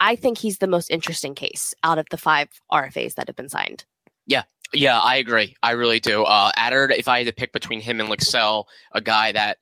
I 0.00 0.16
think 0.16 0.38
he's 0.38 0.58
the 0.58 0.66
most 0.66 0.90
interesting 0.90 1.34
case 1.34 1.74
out 1.84 1.98
of 1.98 2.06
the 2.10 2.16
five 2.16 2.48
RFAs 2.72 3.14
that 3.14 3.28
have 3.28 3.36
been 3.36 3.50
signed. 3.50 3.84
Yeah, 4.26 4.44
yeah, 4.72 4.98
I 4.98 5.16
agree. 5.16 5.54
I 5.62 5.72
really 5.72 6.00
do. 6.00 6.24
Uh, 6.24 6.50
Attard, 6.52 6.96
if 6.96 7.08
I 7.08 7.18
had 7.18 7.26
to 7.26 7.32
pick 7.32 7.52
between 7.52 7.80
him 7.80 8.00
and 8.00 8.08
Lycksell, 8.08 8.64
a 8.92 9.00
guy 9.00 9.32
that 9.32 9.58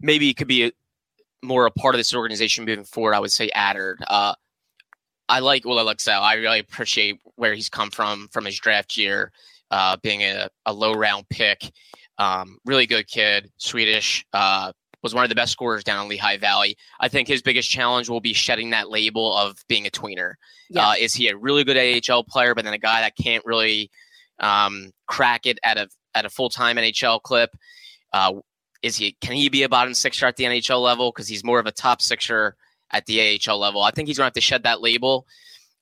maybe 0.00 0.34
could 0.34 0.48
be 0.48 0.72
more 1.42 1.66
a 1.66 1.70
part 1.70 1.94
of 1.94 1.98
this 1.98 2.14
organization 2.14 2.64
moving 2.64 2.84
forward, 2.84 3.14
I 3.14 3.20
would 3.20 3.32
say 3.32 3.50
Attard. 3.54 3.96
Uh, 4.06 4.34
I 5.28 5.40
like 5.40 5.66
Olle 5.66 5.84
Lycksell. 5.84 6.20
I 6.20 6.34
really 6.34 6.58
appreciate 6.58 7.20
where 7.36 7.54
he's 7.54 7.68
come 7.68 7.90
from 7.90 8.28
from 8.32 8.44
his 8.44 8.58
draft 8.58 8.96
year, 8.96 9.30
uh, 9.70 9.96
being 10.02 10.22
a, 10.22 10.48
a, 10.66 10.72
low 10.72 10.94
round 10.94 11.28
pick. 11.28 11.70
Um, 12.16 12.58
really 12.64 12.86
good 12.86 13.06
kid, 13.06 13.50
Swedish. 13.58 14.24
Uh, 14.32 14.72
was 15.02 15.14
one 15.14 15.24
of 15.24 15.28
the 15.28 15.34
best 15.34 15.52
scorers 15.52 15.84
down 15.84 16.02
in 16.02 16.08
Lehigh 16.08 16.38
Valley. 16.38 16.76
I 16.98 17.08
think 17.08 17.28
his 17.28 17.42
biggest 17.42 17.70
challenge 17.70 18.08
will 18.08 18.20
be 18.20 18.32
shedding 18.32 18.70
that 18.70 18.90
label 18.90 19.36
of 19.36 19.56
being 19.68 19.86
a 19.86 19.90
tweener. 19.90 20.34
Yeah. 20.70 20.88
Uh, 20.88 20.94
is 20.98 21.14
he 21.14 21.28
a 21.28 21.36
really 21.36 21.62
good 21.62 21.76
AHL 21.76 22.24
player, 22.24 22.54
but 22.54 22.64
then 22.64 22.74
a 22.74 22.78
guy 22.78 23.00
that 23.02 23.16
can't 23.16 23.44
really 23.44 23.90
um, 24.40 24.90
crack 25.06 25.46
it 25.46 25.58
at 25.62 25.78
a 25.78 25.88
at 26.14 26.24
a 26.24 26.30
full 26.30 26.48
time 26.48 26.76
NHL 26.76 27.22
clip? 27.22 27.50
Uh, 28.12 28.34
is 28.82 28.96
he 28.96 29.16
can 29.20 29.34
he 29.34 29.48
be 29.48 29.62
a 29.62 29.68
bottom 29.68 29.94
sixer 29.94 30.26
at 30.26 30.36
the 30.36 30.44
NHL 30.44 30.82
level 30.82 31.10
because 31.10 31.28
he's 31.28 31.44
more 31.44 31.58
of 31.58 31.66
a 31.66 31.72
top 31.72 32.00
sixer 32.02 32.56
at 32.90 33.06
the 33.06 33.40
AHL 33.46 33.58
level? 33.58 33.82
I 33.82 33.90
think 33.90 34.08
he's 34.08 34.16
to 34.18 34.24
have 34.24 34.32
to 34.34 34.40
shed 34.40 34.62
that 34.64 34.80
label. 34.80 35.26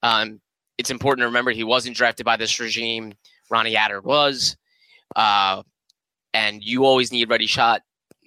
Um, 0.03 0.41
it's 0.79 0.91
important 0.91 1.23
to 1.23 1.27
remember 1.27 1.51
he 1.51 1.65
wasn't 1.65 1.97
drafted 1.97 2.27
by 2.27 2.37
this 2.37 2.59
regime. 2.61 3.15
Ronnie 3.51 3.75
Attard 3.75 4.05
was, 4.05 4.57
uh, 5.15 5.63
and 6.35 6.63
you 6.63 6.85
always 6.85 7.13
need 7.13 7.31
ready 7.31 7.47
shot, 7.47 7.83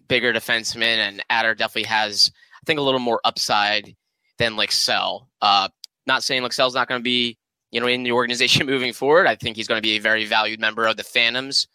bigger 0.07 0.33
defenseman, 0.33 0.97
and 0.97 1.23
Attard 1.29 1.57
definitely 1.57 1.83
has, 1.83 2.31
I 2.55 2.65
think, 2.65 2.79
a 2.79 2.83
little 2.83 2.99
more 2.99 3.21
upside 3.23 3.95
than 4.37 4.53
Lycksell. 4.53 5.27
Uh, 5.41 5.69
not 6.07 6.23
saying 6.23 6.41
Lycksell's 6.41 6.73
not 6.73 6.87
going 6.87 6.99
to 6.99 7.03
be, 7.03 7.37
you 7.71 7.79
know, 7.79 7.87
in 7.87 8.03
the 8.03 8.13
organization 8.13 8.65
moving 8.65 8.93
forward. 8.93 9.27
I 9.27 9.35
think 9.35 9.57
he's 9.57 9.67
going 9.67 9.77
to 9.77 9.87
be 9.87 9.97
a 9.97 10.01
very 10.01 10.25
valued 10.25 10.59
member 10.59 10.87
of 10.87 10.97
the 10.97 11.03
Phantoms, 11.03 11.67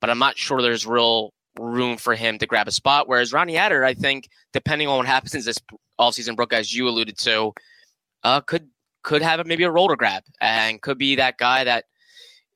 but 0.00 0.10
I'm 0.10 0.18
not 0.18 0.36
sure 0.36 0.60
there's 0.60 0.86
real 0.86 1.32
room 1.58 1.96
for 1.96 2.14
him 2.14 2.38
to 2.38 2.46
grab 2.46 2.68
a 2.68 2.72
spot. 2.72 3.08
Whereas 3.08 3.32
Ronnie 3.32 3.54
Attard, 3.54 3.84
I 3.84 3.94
think, 3.94 4.28
depending 4.52 4.88
on 4.88 4.98
what 4.98 5.06
happens 5.14 5.34
in 5.34 5.42
this 5.44 5.58
all 5.98 6.12
season, 6.12 6.34
Brooke, 6.34 6.52
as 6.52 6.74
you 6.74 6.88
alluded 6.88 7.18
to, 7.18 7.52
uh, 8.24 8.40
could 8.40 8.68
could 9.02 9.22
have 9.22 9.44
maybe 9.46 9.64
a 9.64 9.70
role 9.70 9.88
to 9.88 9.96
grab 9.96 10.22
and 10.40 10.80
could 10.80 10.96
be 10.96 11.16
that 11.16 11.36
guy 11.36 11.64
that 11.64 11.86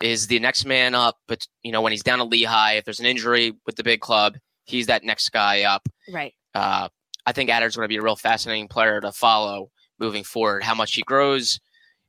is 0.00 0.28
the 0.28 0.38
next 0.38 0.64
man 0.64 0.94
up. 0.94 1.16
But 1.26 1.46
you 1.62 1.72
know, 1.72 1.82
when 1.82 1.92
he's 1.92 2.02
down 2.02 2.18
to 2.18 2.24
Lehigh, 2.24 2.74
if 2.74 2.84
there's 2.84 3.00
an 3.00 3.06
injury 3.06 3.52
with 3.66 3.76
the 3.76 3.84
big 3.84 4.00
club, 4.00 4.36
he's 4.64 4.86
that 4.86 5.04
next 5.04 5.30
guy 5.30 5.62
up. 5.62 5.88
Right. 6.12 6.34
Uh, 6.54 6.88
I 7.26 7.32
think 7.32 7.50
Attard's 7.50 7.76
going 7.76 7.84
to 7.84 7.88
be 7.88 7.96
a 7.96 8.02
real 8.02 8.16
fascinating 8.16 8.68
player 8.68 9.00
to 9.00 9.12
follow 9.12 9.70
moving 9.98 10.22
forward. 10.22 10.62
How 10.62 10.74
much 10.74 10.94
he 10.94 11.02
grows 11.02 11.58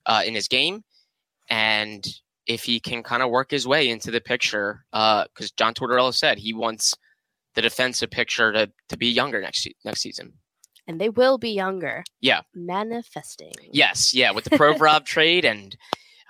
uh, 0.05 0.21
in 0.25 0.35
his 0.35 0.47
game, 0.47 0.83
and 1.49 2.07
if 2.47 2.63
he 2.63 2.79
can 2.79 3.03
kind 3.03 3.21
of 3.21 3.29
work 3.29 3.51
his 3.51 3.67
way 3.67 3.89
into 3.89 4.09
the 4.11 4.21
picture, 4.21 4.85
because 4.91 5.27
uh, 5.51 5.55
John 5.57 5.73
Tortorella 5.73 6.13
said 6.13 6.37
he 6.37 6.53
wants 6.53 6.93
the 7.55 7.61
defensive 7.61 8.09
picture 8.09 8.51
to, 8.53 8.71
to 8.89 8.97
be 8.97 9.07
younger 9.07 9.41
next 9.41 9.67
next 9.83 10.01
season. 10.01 10.33
And 10.87 11.01
they 11.01 11.09
will 11.09 11.37
be 11.37 11.49
younger. 11.49 12.03
Yeah. 12.21 12.41
Manifesting. 12.55 13.51
Yes. 13.73 14.13
Yeah. 14.13 14.31
With 14.31 14.45
the 14.45 14.51
Provorov 14.51 15.03
trade 15.15 15.43
and 15.43 15.75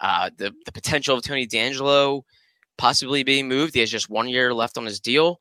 uh, 0.02 0.32
the, 0.36 0.52
the 0.66 0.72
potential 0.72 1.16
of 1.16 1.24
Tony 1.24 1.46
DeAngelo 1.46 2.24
possibly 2.78 3.24
being 3.24 3.48
moved, 3.48 3.76
he 3.76 3.82
has 3.82 3.92
just 3.92 4.10
one 4.10 4.28
year 4.28 4.54
left 4.54 4.78
on 4.78 4.86
his 4.86 5.00
deal. 5.00 5.40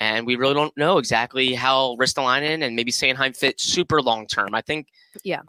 and 0.00 0.26
we 0.26 0.34
really 0.34 0.54
don't 0.54 0.76
know 0.76 0.98
exactly 0.98 1.54
how 1.54 1.94
Ristolainen 2.00 2.64
and 2.64 2.74
maybe 2.74 2.90
Sanheim 2.90 3.36
fit 3.36 3.60
super 3.60 4.00
long 4.02 4.26
term. 4.26 4.54
I 4.54 4.60
think, 4.62 4.88
Yeah. 5.22 5.42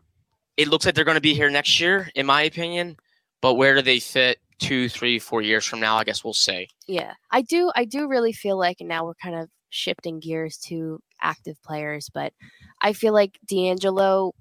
it 0.57 0.67
looks 0.67 0.85
like 0.85 0.93
they're 0.93 1.03
going 1.05 1.15
to 1.15 1.21
be 1.21 1.33
here 1.33 1.49
next 1.49 1.79
year, 1.79 2.09
in 2.13 2.25
my 2.27 2.43
opinion. 2.43 2.97
But 3.41 3.55
where 3.55 3.73
do 3.75 3.81
they 3.81 3.99
fit 3.99 4.37
two, 4.63 4.89
three, 4.89 5.19
four 5.19 5.41
years 5.41 5.65
from 5.65 5.79
now? 5.79 5.97
I 5.97 6.03
guess 6.03 6.23
we'll 6.23 6.33
see. 6.33 6.67
Yeah, 6.87 7.13
I 7.31 7.41
do. 7.41 7.71
I 7.75 7.85
do 7.85 8.07
really 8.07 8.33
feel 8.33 8.57
like 8.57 8.77
now 8.81 9.05
we're 9.05 9.13
kind 9.15 9.35
of 9.35 9.49
shifting 9.69 10.19
gears 10.19 10.57
to 10.57 10.99
active 11.21 11.61
players, 11.63 12.09
but 12.13 12.33
I 12.81 12.93
feel 12.93 13.13
like 13.13 13.39
DeAngelo. 13.51 14.31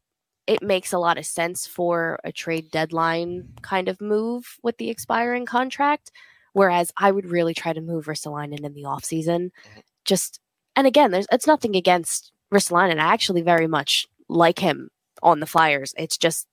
It 0.48 0.60
makes 0.60 0.92
a 0.92 0.98
lot 0.98 1.18
of 1.18 1.24
sense 1.24 1.68
for 1.68 2.18
a 2.24 2.32
trade 2.32 2.70
deadline 2.72 3.48
kind 3.62 3.88
of 3.88 4.00
move 4.00 4.58
with 4.64 4.76
the 4.76 4.90
expiring 4.90 5.46
contract, 5.46 6.10
whereas 6.52 6.90
I 6.96 7.12
would 7.12 7.30
really 7.30 7.54
try 7.54 7.72
to 7.72 7.80
move 7.80 8.06
Ristolainen 8.06 8.64
in 8.64 8.74
the 8.74 8.82
offseason. 8.82 9.50
Mhm. 9.50 9.82
Just 10.04 10.40
and 10.74 10.86
again, 10.86 11.12
there's 11.12 11.26
it's 11.30 11.46
nothing 11.46 11.76
against 11.76 12.32
Ristolainen. 12.52 12.98
I 12.98 13.12
actually 13.12 13.42
very 13.42 13.68
much 13.68 14.08
like 14.28 14.58
him 14.58 14.88
on 15.22 15.38
the 15.38 15.46
Flyers. 15.46 15.94
It's 15.96 16.18
just 16.18 16.48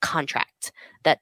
contract 0.00 0.72
that 1.04 1.20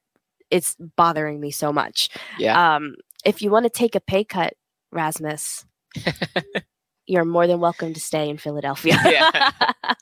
it's 0.51 0.77
bothering 0.97 1.41
me 1.41 1.51
so 1.51 1.73
much. 1.73 2.09
Yeah. 2.39 2.77
Um, 2.77 2.97
if 3.25 3.43
you 3.43 3.51
want 3.51 3.65
to 3.65 3.71
take 3.71 3.95
a 3.95 4.01
pay 4.01 4.25
cut, 4.25 4.55
Rasmus, 4.93 5.65
you're 7.07 7.25
more 7.25 7.47
than 7.47 7.61
welcome 7.61 7.95
to 7.95 8.01
stay 8.01 8.29
in 8.29 8.39
Philadelphia. 8.39 8.99
Yeah. 9.05 9.51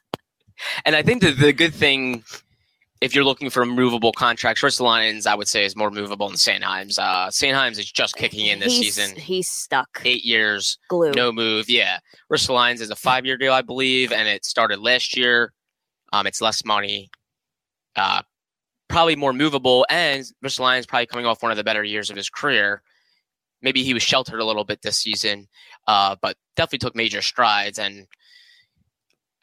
And 0.84 0.96
I 0.96 1.02
think 1.02 1.22
that 1.22 1.38
the 1.38 1.52
good 1.52 1.72
thing, 1.72 2.24
if 3.00 3.14
you're 3.14 3.22
looking 3.22 3.48
for 3.48 3.62
a 3.62 3.66
movable 3.66 4.10
contracts, 4.10 4.60
Ristolainen's, 4.60 5.24
I 5.24 5.36
would 5.36 5.46
say, 5.46 5.64
is 5.64 5.76
more 5.76 5.88
movable 5.88 6.26
than 6.26 6.36
Sanheim's. 6.36 6.98
Uh, 6.98 7.28
Sanheim's 7.28 7.78
is 7.78 7.90
just 7.90 8.16
kicking 8.16 8.46
in 8.46 8.58
this 8.58 8.76
he's, 8.76 8.96
season. 8.96 9.14
He's 9.16 9.46
stuck. 9.48 10.02
Eight 10.04 10.24
years, 10.24 10.76
Glue. 10.88 11.12
no 11.12 11.30
move. 11.30 11.70
Yeah. 11.70 11.98
Ristolainen's 12.28 12.80
is 12.80 12.90
a 12.90 12.96
five 12.96 13.24
year 13.24 13.36
deal, 13.36 13.52
I 13.52 13.62
believe, 13.62 14.10
and 14.10 14.26
it 14.26 14.44
started 14.44 14.80
last 14.80 15.16
year. 15.16 15.52
Um, 16.12 16.26
it's 16.26 16.40
less 16.40 16.64
money, 16.64 17.08
uh, 17.94 18.22
probably 18.88 19.16
more 19.16 19.32
movable, 19.32 19.86
and 19.90 20.24
Ristolainen's 20.44 20.86
probably 20.86 21.06
coming 21.06 21.26
off 21.26 21.42
one 21.42 21.50
of 21.52 21.56
the 21.56 21.64
better 21.64 21.84
years 21.84 22.10
of 22.10 22.16
his 22.16 22.30
career. 22.30 22.82
Maybe 23.62 23.82
he 23.82 23.92
was 23.94 24.02
sheltered 24.02 24.40
a 24.40 24.44
little 24.44 24.64
bit 24.64 24.82
this 24.82 24.96
season, 24.98 25.48
uh, 25.86 26.16
but 26.22 26.36
definitely 26.56 26.78
took 26.78 26.94
major 26.96 27.22
strides 27.22 27.78
and 27.78 28.06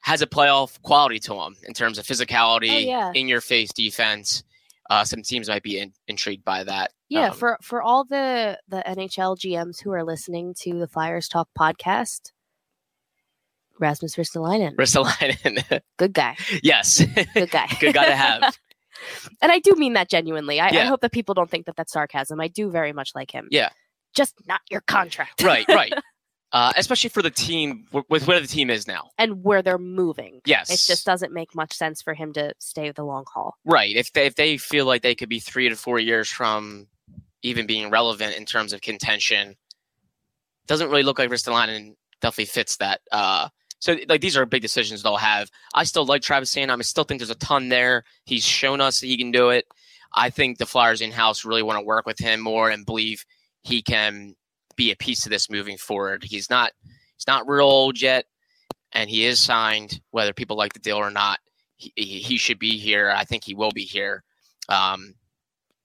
has 0.01 0.21
a 0.21 0.27
playoff 0.27 0.81
quality 0.83 1.19
to 1.19 1.33
him 1.35 1.55
in 1.67 1.73
terms 1.73 1.97
of 1.97 2.05
physicality, 2.05 2.71
Oh, 2.73 2.77
yeah. 2.77 3.11
in 3.13 3.27
your 3.27 3.41
face 3.41 3.73
defense. 3.73 4.43
Uh, 4.89 5.03
some 5.03 5.23
teams 5.23 5.49
might 5.49 5.63
be 5.63 5.79
in, 5.79 5.91
intrigued 6.07 6.45
by 6.45 6.63
that. 6.63 6.91
Yeah, 7.09 7.29
Um, 7.31 7.37
for 7.37 7.57
for 7.61 7.81
all 7.81 8.03
the 8.05 8.57
the 8.67 8.83
NHL 8.87 9.35
GMs 9.37 9.81
who 9.81 9.91
are 9.91 10.03
listening 10.03 10.53
to 10.61 10.77
the 10.79 10.87
Flyers 10.87 11.27
Talk 11.27 11.49
podcast, 11.59 12.31
Rasmus 13.79 14.15
Ristolainen, 14.15 14.75
Ristolainen. 14.75 15.81
good 15.97 16.13
guy, 16.13 16.37
yes. 16.63 17.03
good 17.33 17.51
guy, 17.51 17.67
Good 17.79 17.93
guy 17.93 18.05
to 18.05 18.15
have. 18.15 18.57
and 19.41 19.51
I 19.51 19.59
do 19.59 19.73
mean 19.75 19.93
that 19.93 20.09
genuinely. 20.09 20.59
I, 20.59 20.67
I 20.67 20.85
hope 20.85 21.01
that 21.01 21.11
people 21.11 21.33
don't 21.35 21.49
think 21.49 21.65
that 21.67 21.75
that's 21.75 21.91
sarcasm. 21.93 22.39
I 22.39 22.47
do 22.47 22.69
very 22.69 22.93
much 22.93 23.11
like 23.15 23.31
him. 23.31 23.47
Yeah. 23.51 23.69
just 24.15 24.33
not 24.47 24.61
your 24.69 24.81
contract. 24.81 25.41
right, 25.43 25.65
right. 25.69 25.93
Uh, 26.51 26.71
especially 26.77 27.09
for 27.09 27.21
the 27.21 27.29
team 27.31 27.83
w- 27.91 28.05
with 28.09 28.27
where 28.27 28.39
the 28.39 28.47
team 28.47 28.69
is 28.69 28.87
now. 28.87 29.09
and 29.17 29.43
where 29.43 29.61
they're 29.61 29.77
moving. 29.77 30.39
Yes, 30.45 30.69
It 30.69 30.87
just 30.87 31.05
doesn't 31.05 31.33
make 31.33 31.53
much 31.53 31.73
sense 31.73 32.01
for 32.01 32.13
him 32.13 32.31
to 32.33 32.53
stay 32.59 32.91
the 32.91 33.03
long 33.03 33.25
haul. 33.33 33.55
right. 33.65 33.93
If 33.93 34.13
they 34.13 34.25
if 34.25 34.35
they 34.35 34.57
feel 34.57 34.85
like 34.85 35.01
they 35.01 35.15
could 35.15 35.27
be 35.27 35.39
three 35.39 35.67
to 35.69 35.75
four 35.75 35.99
years 35.99 36.29
from 36.29 36.87
even 37.43 37.65
being 37.65 37.89
relevant 37.89 38.37
in 38.37 38.45
terms 38.45 38.71
of 38.73 38.79
contention, 38.81 39.55
doesn't 40.67 40.89
really 40.89 41.03
look 41.03 41.19
like 41.19 41.29
Ristolainen 41.29 41.95
definitely 42.21 42.45
fits 42.45 42.77
that. 42.77 43.01
Uh, 43.11 43.49
so 43.79 43.97
like 44.07 44.21
these 44.21 44.37
are 44.37 44.45
big 44.45 44.61
decisions 44.61 45.03
they'll 45.03 45.17
have. 45.17 45.49
I 45.73 45.83
still 45.83 46.05
like 46.05 46.21
Travis 46.21 46.53
Sanheim. 46.53 46.79
I 46.79 46.81
still 46.81 47.03
think 47.03 47.19
there's 47.19 47.29
a 47.29 47.35
ton 47.35 47.69
there. 47.69 48.03
He's 48.25 48.43
shown 48.43 48.81
us 48.81 48.99
that 48.99 49.07
he 49.07 49.17
can 49.17 49.31
do 49.31 49.49
it. 49.49 49.65
I 50.13 50.29
think 50.29 50.57
the 50.57 50.65
Flyers 50.65 51.01
in 51.01 51.11
house 51.11 51.45
really 51.45 51.63
want 51.63 51.79
to 51.79 51.85
work 51.85 52.05
with 52.05 52.19
him 52.19 52.39
more 52.39 52.69
and 52.69 52.85
believe 52.85 53.25
he 53.61 53.81
can 53.81 54.35
be 54.75 54.91
a 54.91 54.95
piece 54.95 55.25
of 55.25 55.29
this 55.29 55.49
moving 55.49 55.77
forward. 55.77 56.23
He's 56.23 56.49
not 56.49 56.71
he's 56.83 57.27
not 57.27 57.47
real 57.47 57.65
old 57.65 58.01
yet, 58.01 58.25
and 58.93 59.09
he 59.09 59.25
is 59.25 59.39
signed. 59.39 59.99
Whether 60.11 60.33
people 60.33 60.57
like 60.57 60.73
the 60.73 60.79
deal 60.79 60.97
or 60.97 61.11
not, 61.11 61.39
he, 61.77 61.91
he 61.95 62.19
he 62.19 62.37
should 62.37 62.59
be 62.59 62.77
here. 62.77 63.11
I 63.11 63.23
think 63.25 63.43
he 63.43 63.53
will 63.53 63.71
be 63.71 63.83
here. 63.83 64.23
Um, 64.69 65.15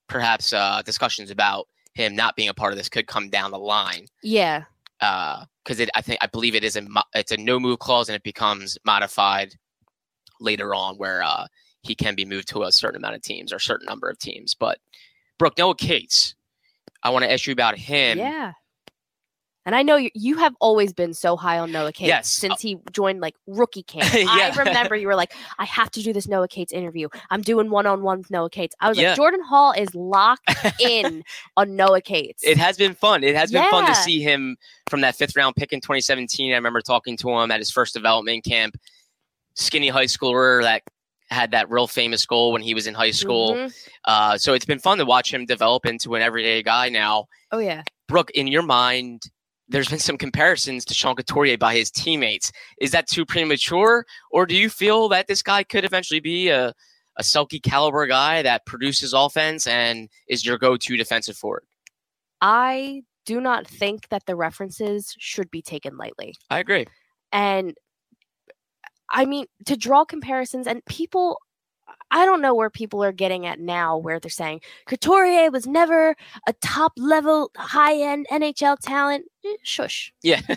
perhaps 0.07 0.53
uh, 0.53 0.81
discussions 0.83 1.31
about 1.31 1.67
him 1.93 2.15
not 2.15 2.35
being 2.35 2.49
a 2.49 2.53
part 2.53 2.73
of 2.73 2.77
this 2.77 2.89
could 2.89 3.07
come 3.07 3.29
down 3.29 3.51
the 3.51 3.59
line 3.59 4.05
Yeah. 4.23 4.63
Because 5.01 5.79
it 5.79 5.89
I 5.95 6.01
think 6.01 6.19
I 6.21 6.27
believe 6.27 6.55
it 6.55 6.63
is 6.63 6.75
a 6.75 6.85
it's 7.13 7.31
a 7.31 7.37
no 7.37 7.59
move 7.59 7.79
clause 7.79 8.07
and 8.07 8.15
it 8.15 8.23
becomes 8.23 8.77
modified 8.85 9.55
later 10.39 10.75
on 10.75 10.95
where 10.95 11.23
uh, 11.23 11.47
he 11.81 11.95
can 11.95 12.15
be 12.15 12.25
moved 12.25 12.47
to 12.49 12.63
a 12.63 12.71
certain 12.71 12.97
amount 12.97 13.15
of 13.15 13.21
teams 13.21 13.51
or 13.51 13.57
a 13.57 13.61
certain 13.61 13.85
number 13.87 14.09
of 14.09 14.17
teams. 14.19 14.55
But 14.55 14.79
Brooke 15.39 15.57
Noah 15.57 15.75
Cates, 15.75 16.35
I 17.03 17.09
want 17.09 17.23
to 17.25 17.31
ask 17.31 17.47
you 17.47 17.53
about 17.53 17.77
him. 17.77 18.17
yeah. 18.17 18.53
And 19.65 19.75
I 19.75 19.83
know 19.83 19.95
you, 19.95 20.09
you 20.15 20.37
have 20.37 20.55
always 20.59 20.91
been 20.91 21.13
so 21.13 21.35
high 21.37 21.59
on 21.59 21.71
Noah 21.71 21.91
Cates 21.91 22.07
Yes. 22.07 22.27
since 22.29 22.61
he 22.61 22.79
joined 22.91 23.21
like 23.21 23.35
rookie 23.45 23.83
camp. 23.87 24.11
Yeah. 24.13 24.25
I 24.27 24.55
remember 24.57 24.95
you 24.95 25.05
were 25.07 25.15
like, 25.15 25.33
I 25.59 25.65
have 25.65 25.91
to 25.91 26.01
do 26.01 26.11
this 26.13 26.27
Noah 26.27 26.47
Cates 26.47 26.71
interview. 26.73 27.09
I'm 27.29 27.41
doing 27.41 27.69
one 27.69 27.85
on 27.85 28.01
one 28.01 28.19
with 28.19 28.31
Noah 28.31 28.49
Cates. 28.49 28.75
I 28.79 28.89
was 28.89 28.97
Yeah. 28.97 29.09
like, 29.09 29.17
Jordan 29.17 29.43
Hall 29.43 29.71
is 29.77 29.93
locked 29.93 30.49
in 30.81 31.23
on 31.57 31.75
Noah 31.75 32.01
Cates. 32.01 32.43
It 32.43 32.57
has 32.57 32.75
been 32.75 32.95
fun. 32.95 33.23
It 33.23 33.35
has 33.35 33.51
been 33.51 33.69
fun 33.69 33.85
to 33.85 33.93
see 33.95 34.19
him 34.21 34.57
from 34.89 35.01
that 35.01 35.15
fifth 35.15 35.35
round 35.35 35.55
pick 35.55 35.71
in 35.73 35.79
2017. 35.79 36.51
I 36.51 36.55
remember 36.55 36.81
talking 36.81 37.15
to 37.17 37.29
him 37.29 37.51
at 37.51 37.59
his 37.59 37.69
first 37.69 37.93
development 37.93 38.43
camp. 38.43 38.75
Skinny 39.53 39.89
high 39.89 40.05
schooler 40.05 40.63
that 40.63 40.81
had 41.29 41.51
that 41.51 41.69
real 41.69 41.87
famous 41.87 42.25
goal 42.25 42.51
when 42.51 42.61
he 42.61 42.73
was 42.73 42.87
in 42.87 42.93
high 42.93 43.11
school. 43.11 43.53
Mhm. 43.53 43.73
Uh, 44.05 44.37
so 44.37 44.53
it's 44.53 44.65
been 44.65 44.79
fun 44.79 44.97
to 44.97 45.05
watch 45.05 45.33
him 45.33 45.45
develop 45.45 45.85
into 45.85 46.15
an 46.15 46.21
everyday 46.21 46.63
guy 46.63 46.89
now. 46.89 47.27
Oh, 47.51 47.59
yeah. 47.59 47.83
Brooke, 48.07 48.31
in 48.31 48.47
your 48.47 48.63
mind, 48.63 49.21
there's 49.71 49.89
been 49.89 49.99
some 49.99 50.17
comparisons 50.17 50.85
to 50.85 50.93
Sean 50.93 51.15
Couturier 51.15 51.57
by 51.57 51.75
his 51.75 51.89
teammates. 51.89 52.51
Is 52.79 52.91
that 52.91 53.07
too 53.07 53.25
premature, 53.25 54.05
or 54.29 54.45
do 54.45 54.55
you 54.55 54.69
feel 54.69 55.09
that 55.09 55.27
this 55.27 55.41
guy 55.41 55.63
could 55.63 55.85
eventually 55.85 56.19
be 56.19 56.49
a 56.49 56.73
a 57.17 57.23
Selke 57.23 57.61
caliber 57.61 58.07
guy 58.07 58.41
that 58.41 58.65
produces 58.65 59.13
offense 59.13 59.67
and 59.67 60.09
is 60.27 60.45
your 60.45 60.57
go-to 60.57 60.95
defensive 60.95 61.35
forward? 61.35 61.63
I 62.39 63.03
do 63.25 63.41
not 63.41 63.67
think 63.67 64.09
that 64.09 64.25
the 64.25 64.35
references 64.35 65.13
should 65.19 65.51
be 65.51 65.61
taken 65.61 65.97
lightly. 65.97 66.35
I 66.49 66.59
agree. 66.59 66.87
And 67.31 67.75
I 69.11 69.25
mean, 69.25 69.45
to 69.65 69.75
draw 69.75 70.05
comparisons, 70.05 70.67
and 70.67 70.83
people, 70.85 71.39
I 72.11 72.25
don't 72.25 72.41
know 72.41 72.53
where 72.53 72.69
people 72.69 73.03
are 73.03 73.11
getting 73.13 73.45
at 73.45 73.59
now, 73.59 73.97
where 73.97 74.19
they're 74.19 74.29
saying 74.29 74.61
Couturier 74.85 75.49
was 75.49 75.65
never 75.65 76.15
a 76.47 76.53
top 76.61 76.93
level, 76.97 77.51
high 77.57 77.95
end 78.01 78.27
NHL 78.31 78.77
talent. 78.81 79.25
Eh, 79.45 79.55
Shush. 79.63 80.11
Yeah. 80.21 80.41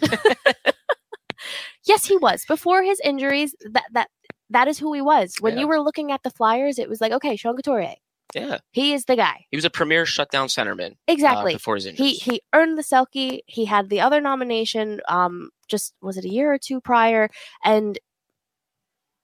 Yes, 1.86 2.06
he 2.06 2.16
was 2.16 2.44
before 2.46 2.82
his 2.82 2.98
injuries. 3.04 3.54
That 3.70 3.84
that 3.92 4.08
that 4.50 4.68
is 4.68 4.78
who 4.78 4.94
he 4.94 5.02
was. 5.02 5.34
When 5.40 5.54
Yeah. 5.54 5.60
you 5.60 5.68
were 5.68 5.80
looking 5.80 6.10
at 6.12 6.22
the 6.22 6.30
Flyers, 6.30 6.78
it 6.78 6.88
was 6.88 7.00
like, 7.00 7.12
okay, 7.12 7.36
Sean 7.36 7.56
Couturier, 7.56 7.96
yeah. 8.34 8.58
he 8.72 8.94
is 8.94 9.04
the 9.04 9.16
guy. 9.16 9.44
He 9.50 9.56
was 9.56 9.64
a 9.66 9.70
premier 9.70 10.06
shutdown 10.06 10.48
centerman 10.48 10.92
uh, 10.92 10.94
Exactly. 11.08 11.52
before 11.54 11.74
his 11.74 11.84
he 11.84 12.14
he 12.14 12.40
earned 12.54 12.78
the 12.78 12.82
Selke. 12.82 13.40
He 13.46 13.64
had 13.66 13.90
the 13.90 14.00
other 14.00 14.20
nomination. 14.22 15.00
Um, 15.08 15.50
just 15.68 15.92
was 16.00 16.16
it 16.16 16.24
a 16.24 16.28
year 16.30 16.50
or 16.52 16.58
two 16.58 16.80
prior, 16.80 17.28
and 17.62 17.98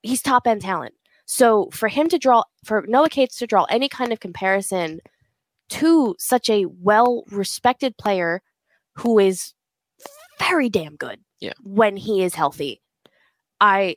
he's 0.02 0.20
top 0.20 0.46
end 0.46 0.60
talent. 0.60 0.92
So 1.32 1.68
for 1.70 1.86
him 1.86 2.08
to 2.08 2.18
draw, 2.18 2.42
for 2.64 2.84
Noah 2.88 3.08
Cates 3.08 3.36
to 3.38 3.46
draw 3.46 3.62
any 3.70 3.88
kind 3.88 4.12
of 4.12 4.18
comparison 4.18 4.98
to 5.68 6.16
such 6.18 6.50
a 6.50 6.64
well 6.64 7.22
respected 7.30 7.96
player 7.96 8.42
who 8.96 9.20
is 9.20 9.54
very 10.40 10.68
damn 10.68 10.96
good, 10.96 11.20
Yeah. 11.38 11.52
when 11.62 11.96
he 11.96 12.24
is 12.24 12.34
healthy, 12.34 12.80
I 13.60 13.94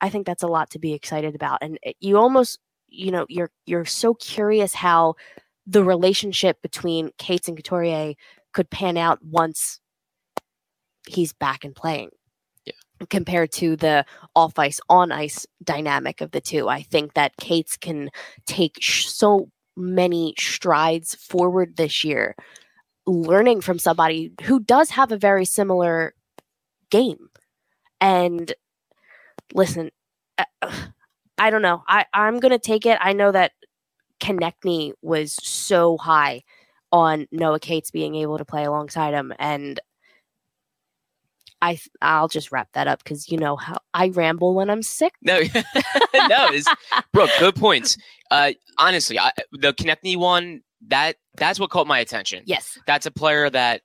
I 0.00 0.08
think 0.08 0.24
that's 0.24 0.44
a 0.44 0.46
lot 0.46 0.70
to 0.70 0.78
be 0.78 0.92
excited 0.92 1.34
about, 1.34 1.58
and 1.62 1.80
you 1.98 2.16
almost 2.16 2.60
you 2.86 3.10
know 3.10 3.26
you're 3.28 3.50
you're 3.66 3.84
so 3.84 4.14
curious 4.14 4.72
how 4.72 5.14
the 5.66 5.82
relationship 5.82 6.62
between 6.62 7.10
Cates 7.18 7.48
and 7.48 7.56
Couturier 7.56 8.14
could 8.52 8.70
pan 8.70 8.96
out 8.96 9.18
once 9.24 9.80
he's 11.08 11.32
back 11.32 11.64
and 11.64 11.74
playing. 11.74 12.10
Compared 13.10 13.52
to 13.52 13.76
the 13.76 14.04
off 14.36 14.58
ice, 14.58 14.80
on 14.88 15.12
ice 15.12 15.46
dynamic 15.64 16.20
of 16.20 16.30
the 16.30 16.40
two, 16.40 16.68
I 16.68 16.82
think 16.82 17.14
that 17.14 17.36
Cates 17.36 17.76
can 17.76 18.10
take 18.46 18.76
sh- 18.80 19.06
so 19.06 19.50
many 19.76 20.34
strides 20.38 21.14
forward 21.14 21.76
this 21.76 22.04
year, 22.04 22.36
learning 23.06 23.60
from 23.60 23.78
somebody 23.78 24.32
who 24.42 24.60
does 24.60 24.90
have 24.90 25.12
a 25.12 25.16
very 25.16 25.44
similar 25.44 26.14
game. 26.90 27.28
And 28.00 28.52
listen, 29.54 29.90
uh, 30.38 30.44
I 31.38 31.50
don't 31.50 31.62
know. 31.62 31.82
I, 31.88 32.06
I'm 32.12 32.40
going 32.40 32.52
to 32.52 32.58
take 32.58 32.86
it. 32.86 32.98
I 33.00 33.12
know 33.12 33.32
that 33.32 33.52
Konecny 34.20 34.92
was 35.02 35.34
so 35.42 35.96
high 35.98 36.42
on 36.92 37.26
Noah 37.32 37.58
Cates 37.58 37.90
being 37.90 38.14
able 38.14 38.38
to 38.38 38.44
play 38.44 38.64
alongside 38.64 39.14
him. 39.14 39.32
And 39.38 39.80
I 41.62 41.78
I'll 42.02 42.28
just 42.28 42.52
wrap 42.52 42.68
that 42.72 42.88
up 42.88 43.02
because 43.02 43.30
you 43.30 43.38
know 43.38 43.56
how 43.56 43.78
I 43.94 44.08
ramble 44.08 44.54
when 44.54 44.68
I'm 44.68 44.82
sick. 44.82 45.14
No, 45.22 45.38
no, 45.64 46.48
it's 46.50 46.68
Brooke. 47.12 47.30
Good 47.38 47.54
points. 47.54 47.96
Uh, 48.30 48.52
honestly, 48.78 49.18
I, 49.18 49.30
the 49.52 49.72
Konecny 49.72 50.16
one 50.16 50.62
that 50.88 51.16
that's 51.36 51.60
what 51.60 51.70
caught 51.70 51.86
my 51.86 52.00
attention. 52.00 52.42
Yes, 52.46 52.78
That's 52.86 53.06
a 53.06 53.10
player 53.10 53.48
that 53.48 53.82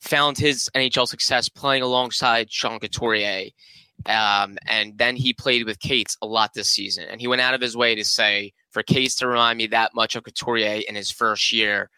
found 0.00 0.38
his 0.38 0.68
NHL 0.74 1.06
success 1.06 1.48
playing 1.48 1.82
alongside 1.82 2.50
Sean 2.50 2.80
Couturier. 2.80 3.50
Um, 4.06 4.56
and 4.66 4.96
then 4.96 5.14
he 5.14 5.32
played 5.32 5.66
with 5.66 5.78
Cates 5.78 6.16
a 6.22 6.26
lot 6.26 6.54
this 6.54 6.70
season. 6.70 7.04
And 7.10 7.20
he 7.20 7.28
went 7.28 7.42
out 7.42 7.54
of 7.54 7.60
his 7.60 7.76
way 7.76 7.94
to 7.94 8.04
say, 8.04 8.54
for 8.70 8.82
Cates 8.82 9.14
to 9.16 9.28
remind 9.28 9.58
me 9.58 9.66
that 9.68 9.94
much 9.94 10.16
of 10.16 10.24
Couturier 10.24 10.82
in 10.88 10.94
his 10.94 11.10
first 11.10 11.52
year 11.52 11.90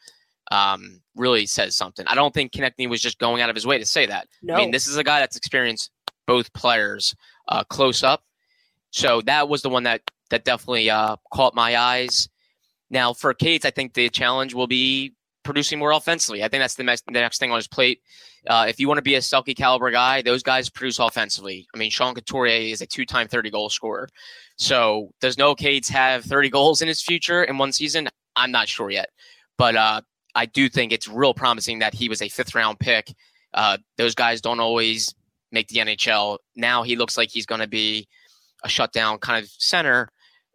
um, 0.50 1.00
really 1.16 1.46
says 1.46 1.76
something. 1.76 2.06
I 2.06 2.14
don't 2.14 2.34
think 2.34 2.52
Konecny 2.52 2.88
was 2.88 3.00
just 3.00 3.18
going 3.18 3.42
out 3.42 3.50
of 3.50 3.56
his 3.56 3.66
way 3.66 3.78
to 3.78 3.86
say 3.86 4.06
that. 4.06 4.28
no, 4.42 4.54
I 4.54 4.58
mean, 4.58 4.70
this 4.70 4.86
is 4.86 4.96
a 4.96 5.04
guy 5.04 5.20
that's 5.20 5.36
experienced 5.36 5.90
both 6.26 6.52
players 6.52 7.14
uh, 7.48 7.64
close 7.64 8.02
up. 8.02 8.22
So 8.90 9.22
that 9.22 9.48
was 9.48 9.62
the 9.62 9.70
one 9.70 9.84
that 9.84 10.02
that 10.30 10.44
definitely 10.44 10.90
uh, 10.90 11.16
caught 11.32 11.54
my 11.54 11.76
eyes. 11.76 12.28
Now 12.90 13.12
for 13.12 13.32
Cates, 13.34 13.64
I 13.64 13.70
think 13.70 13.94
the 13.94 14.08
challenge 14.08 14.54
will 14.54 14.66
be 14.66 15.14
producing 15.42 15.78
more 15.78 15.92
offensively. 15.92 16.42
I 16.42 16.48
think 16.48 16.62
that's 16.62 16.74
the 16.74 16.84
next, 16.84 17.04
the 17.06 17.12
next 17.12 17.38
thing 17.38 17.50
on 17.50 17.56
his 17.56 17.68
plate. 17.68 18.00
Uh, 18.46 18.66
if 18.68 18.80
you 18.80 18.88
want 18.88 18.98
to 18.98 19.02
be 19.02 19.14
a 19.14 19.18
Selke 19.18 19.56
caliber 19.56 19.90
guy, 19.90 20.22
those 20.22 20.42
guys 20.42 20.68
produce 20.68 20.98
offensively. 20.98 21.66
I 21.74 21.78
mean, 21.78 21.90
Sean 21.90 22.14
Couturier 22.14 22.72
is 22.72 22.80
a 22.80 22.86
two-time 22.86 23.28
30 23.28 23.50
goal 23.50 23.68
scorer. 23.68 24.08
So 24.56 25.10
does 25.20 25.38
Noah 25.38 25.56
Cates 25.56 25.88
have 25.88 26.24
30 26.24 26.50
goals 26.50 26.82
in 26.82 26.88
his 26.88 27.02
future 27.02 27.44
in 27.44 27.58
one 27.58 27.72
season? 27.72 28.08
I'm 28.36 28.50
not 28.50 28.68
sure 28.68 28.90
yet, 28.90 29.10
but 29.58 29.76
uh, 29.76 30.00
I 30.34 30.46
do 30.46 30.68
think 30.68 30.92
it's 30.92 31.08
real 31.08 31.34
promising 31.34 31.80
that 31.80 31.94
he 31.94 32.08
was 32.08 32.22
a 32.22 32.28
fifth 32.28 32.54
round 32.54 32.78
pick. 32.78 33.14
Uh, 33.52 33.78
those 33.98 34.14
guys 34.14 34.40
don't 34.40 34.60
always 34.60 35.14
make 35.50 35.68
the 35.68 35.78
NHL. 35.78 36.38
Now 36.56 36.82
he 36.82 36.96
looks 36.96 37.16
like 37.16 37.30
he's 37.30 37.46
going 37.46 37.60
to 37.60 37.68
be 37.68 38.08
a 38.64 38.68
shutdown 38.68 39.18
kind 39.18 39.42
of 39.42 39.50
center 39.58 40.08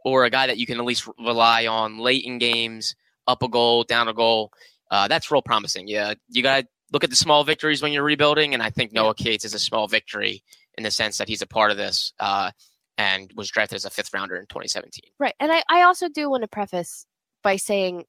or 0.03 0.25
a 0.25 0.29
guy 0.29 0.47
that 0.47 0.57
you 0.57 0.65
can 0.65 0.79
at 0.79 0.85
least 0.85 1.07
rely 1.19 1.67
on 1.67 1.99
late 1.99 2.23
in 2.23 2.37
games, 2.37 2.95
up 3.27 3.43
a 3.43 3.47
goal, 3.47 3.83
down 3.83 4.07
a 4.07 4.13
goal. 4.13 4.51
Uh, 4.89 5.07
that's 5.07 5.29
real 5.29 5.41
promising. 5.41 5.87
Yeah, 5.87 6.13
you 6.29 6.41
got 6.41 6.61
to 6.61 6.67
look 6.93 7.03
at 7.03 7.09
the 7.09 7.15
small 7.15 7.43
victories 7.43 7.81
when 7.81 7.91
you're 7.91 8.03
rebuilding, 8.03 8.53
and 8.53 8.63
I 8.63 8.69
think 8.69 8.93
Noah 8.93 9.15
Cates 9.15 9.43
is 9.43 9.53
a 9.53 9.59
small 9.59 9.87
victory 9.87 10.43
in 10.77 10.83
the 10.83 10.91
sense 10.91 11.17
that 11.17 11.27
he's 11.27 11.41
a 11.41 11.47
part 11.47 11.71
of 11.71 11.77
this 11.77 12.13
uh, 12.19 12.51
and 12.97 13.31
was 13.35 13.49
drafted 13.49 13.75
as 13.75 13.85
a 13.85 13.89
fifth 13.89 14.13
rounder 14.13 14.37
in 14.37 14.45
2017. 14.45 15.11
right. 15.19 15.35
And 15.39 15.51
I 15.51 15.63
I 15.69 15.81
also 15.81 16.07
do 16.07 16.29
want 16.29 16.43
to 16.43 16.47
preface 16.47 17.05
by 17.43 17.57
saying 17.57 18.05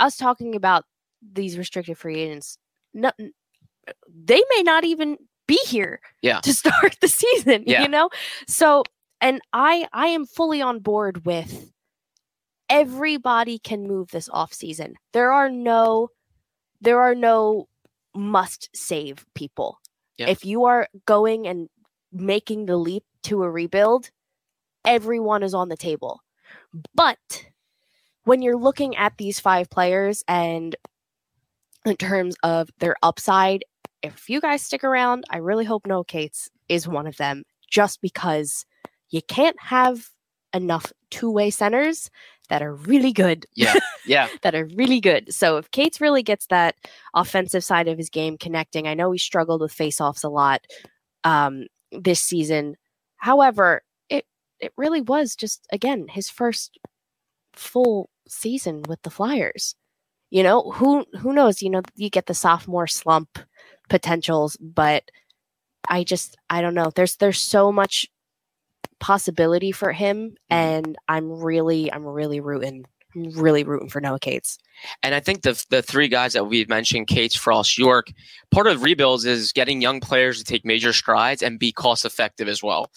us 0.00 0.16
talking 0.16 0.54
about 0.56 0.84
these 1.22 1.58
restricted 1.58 1.98
free 1.98 2.20
agents. 2.20 2.58
No, 2.94 3.10
they 3.18 4.42
may 4.56 4.62
not 4.62 4.84
even 4.84 5.16
be 5.46 5.58
here 5.66 6.00
Yeah. 6.22 6.40
to 6.40 6.52
start 6.54 6.96
the 7.00 7.08
season. 7.08 7.64
Yeah. 7.66 7.82
You 7.82 7.88
know, 7.88 8.10
so 8.46 8.84
and 9.20 9.40
I 9.52 9.88
I 9.92 10.08
am 10.08 10.26
fully 10.26 10.62
on 10.62 10.80
board 10.80 11.24
with 11.26 11.70
everybody 12.68 13.58
can 13.58 13.86
move 13.86 14.10
this 14.10 14.28
off 14.28 14.52
season. 14.52 14.94
There 15.12 15.32
are 15.32 15.48
no 15.50 16.10
there 16.80 17.00
are 17.00 17.14
no 17.14 17.68
must 18.14 18.68
save 18.74 19.24
people. 19.34 19.78
Yeah. 20.16 20.28
If 20.28 20.44
you 20.44 20.64
are 20.64 20.88
going 21.06 21.46
and 21.46 21.68
making 22.12 22.66
the 22.66 22.76
leap 22.76 23.04
to 23.24 23.42
a 23.42 23.50
rebuild, 23.50 24.10
everyone 24.84 25.42
is 25.42 25.54
on 25.54 25.68
the 25.68 25.76
table. 25.76 26.20
But 26.94 27.46
when 28.24 28.42
you're 28.42 28.56
looking 28.58 28.96
at 28.96 29.16
these 29.16 29.40
five 29.40 29.70
players 29.70 30.22
and 30.28 30.76
in 31.88 31.96
terms 31.96 32.36
of 32.42 32.70
their 32.78 32.96
upside, 33.02 33.64
if 34.02 34.28
you 34.28 34.40
guys 34.40 34.62
stick 34.62 34.84
around, 34.84 35.24
I 35.30 35.38
really 35.38 35.64
hope 35.64 35.86
Noah 35.86 36.04
Cates 36.04 36.48
is 36.68 36.86
one 36.86 37.06
of 37.06 37.16
them 37.16 37.44
just 37.70 38.00
because 38.00 38.64
you 39.10 39.22
can't 39.22 39.56
have 39.60 40.08
enough 40.54 40.92
two-way 41.10 41.50
centers 41.50 42.10
that 42.48 42.62
are 42.62 42.74
really 42.74 43.12
good 43.12 43.46
Yeah, 43.54 43.74
yeah, 44.06 44.28
that 44.42 44.54
are 44.54 44.68
really 44.74 45.00
good. 45.00 45.32
So 45.32 45.58
if 45.58 45.70
Cates 45.70 46.00
really 46.00 46.22
gets 46.22 46.46
that 46.46 46.76
offensive 47.14 47.64
side 47.64 47.88
of 47.88 47.98
his 47.98 48.08
game 48.08 48.38
connecting, 48.38 48.86
I 48.86 48.94
know 48.94 49.12
he 49.12 49.18
struggled 49.18 49.60
with 49.60 49.74
faceoffs 49.74 50.24
a 50.24 50.28
lot 50.28 50.62
um, 51.24 51.66
this 51.92 52.20
season. 52.20 52.76
However, 53.16 53.82
it 54.08 54.24
it 54.60 54.72
really 54.76 55.00
was 55.02 55.36
just 55.36 55.66
again 55.72 56.06
his 56.08 56.30
first 56.30 56.78
full 57.52 58.08
season 58.26 58.82
with 58.88 59.02
the 59.02 59.10
Flyers. 59.10 59.74
You 60.30 60.42
know 60.42 60.70
who 60.70 61.06
who 61.18 61.32
knows? 61.32 61.62
You 61.62 61.70
know 61.70 61.82
you 61.96 62.10
get 62.10 62.26
the 62.26 62.34
sophomore 62.34 62.86
slump 62.86 63.38
potentials, 63.88 64.56
but 64.60 65.10
I 65.88 66.04
just 66.04 66.36
I 66.50 66.60
don't 66.60 66.74
know. 66.74 66.90
There's 66.94 67.16
there's 67.16 67.40
so 67.40 67.72
much 67.72 68.06
possibility 69.00 69.72
for 69.72 69.92
him, 69.92 70.36
and 70.50 70.96
I'm 71.08 71.30
really 71.30 71.92
I'm 71.92 72.04
really 72.04 72.40
rooting 72.40 72.84
I'm 73.14 73.30
really 73.30 73.64
rooting 73.64 73.88
for 73.88 74.00
Noah 74.00 74.20
Cates. 74.20 74.58
And 75.02 75.14
I 75.14 75.20
think 75.20 75.42
the 75.42 75.62
the 75.70 75.82
three 75.82 76.08
guys 76.08 76.34
that 76.34 76.44
we've 76.44 76.68
mentioned, 76.68 77.06
Cates, 77.06 77.34
Frost, 77.34 77.78
York, 77.78 78.08
part 78.50 78.66
of 78.66 78.82
rebuilds 78.82 79.24
is 79.24 79.52
getting 79.52 79.80
young 79.80 80.00
players 80.00 80.38
to 80.38 80.44
take 80.44 80.64
major 80.64 80.92
strides 80.92 81.42
and 81.42 81.58
be 81.58 81.72
cost 81.72 82.04
effective 82.04 82.48
as 82.48 82.62
well. 82.62 82.90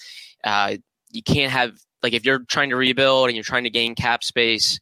Uh, 0.44 0.78
you 1.12 1.24
can't 1.24 1.52
have 1.52 1.74
like 2.04 2.13
if 2.13 2.26
you're 2.26 2.44
trying 2.50 2.70
to 2.70 2.76
rebuild 2.76 3.28
and 3.28 3.36
you're 3.36 3.44
trying 3.44 3.63
to 3.63 3.70
gain 3.70 3.96
cap 3.96 4.24
space 4.24 4.80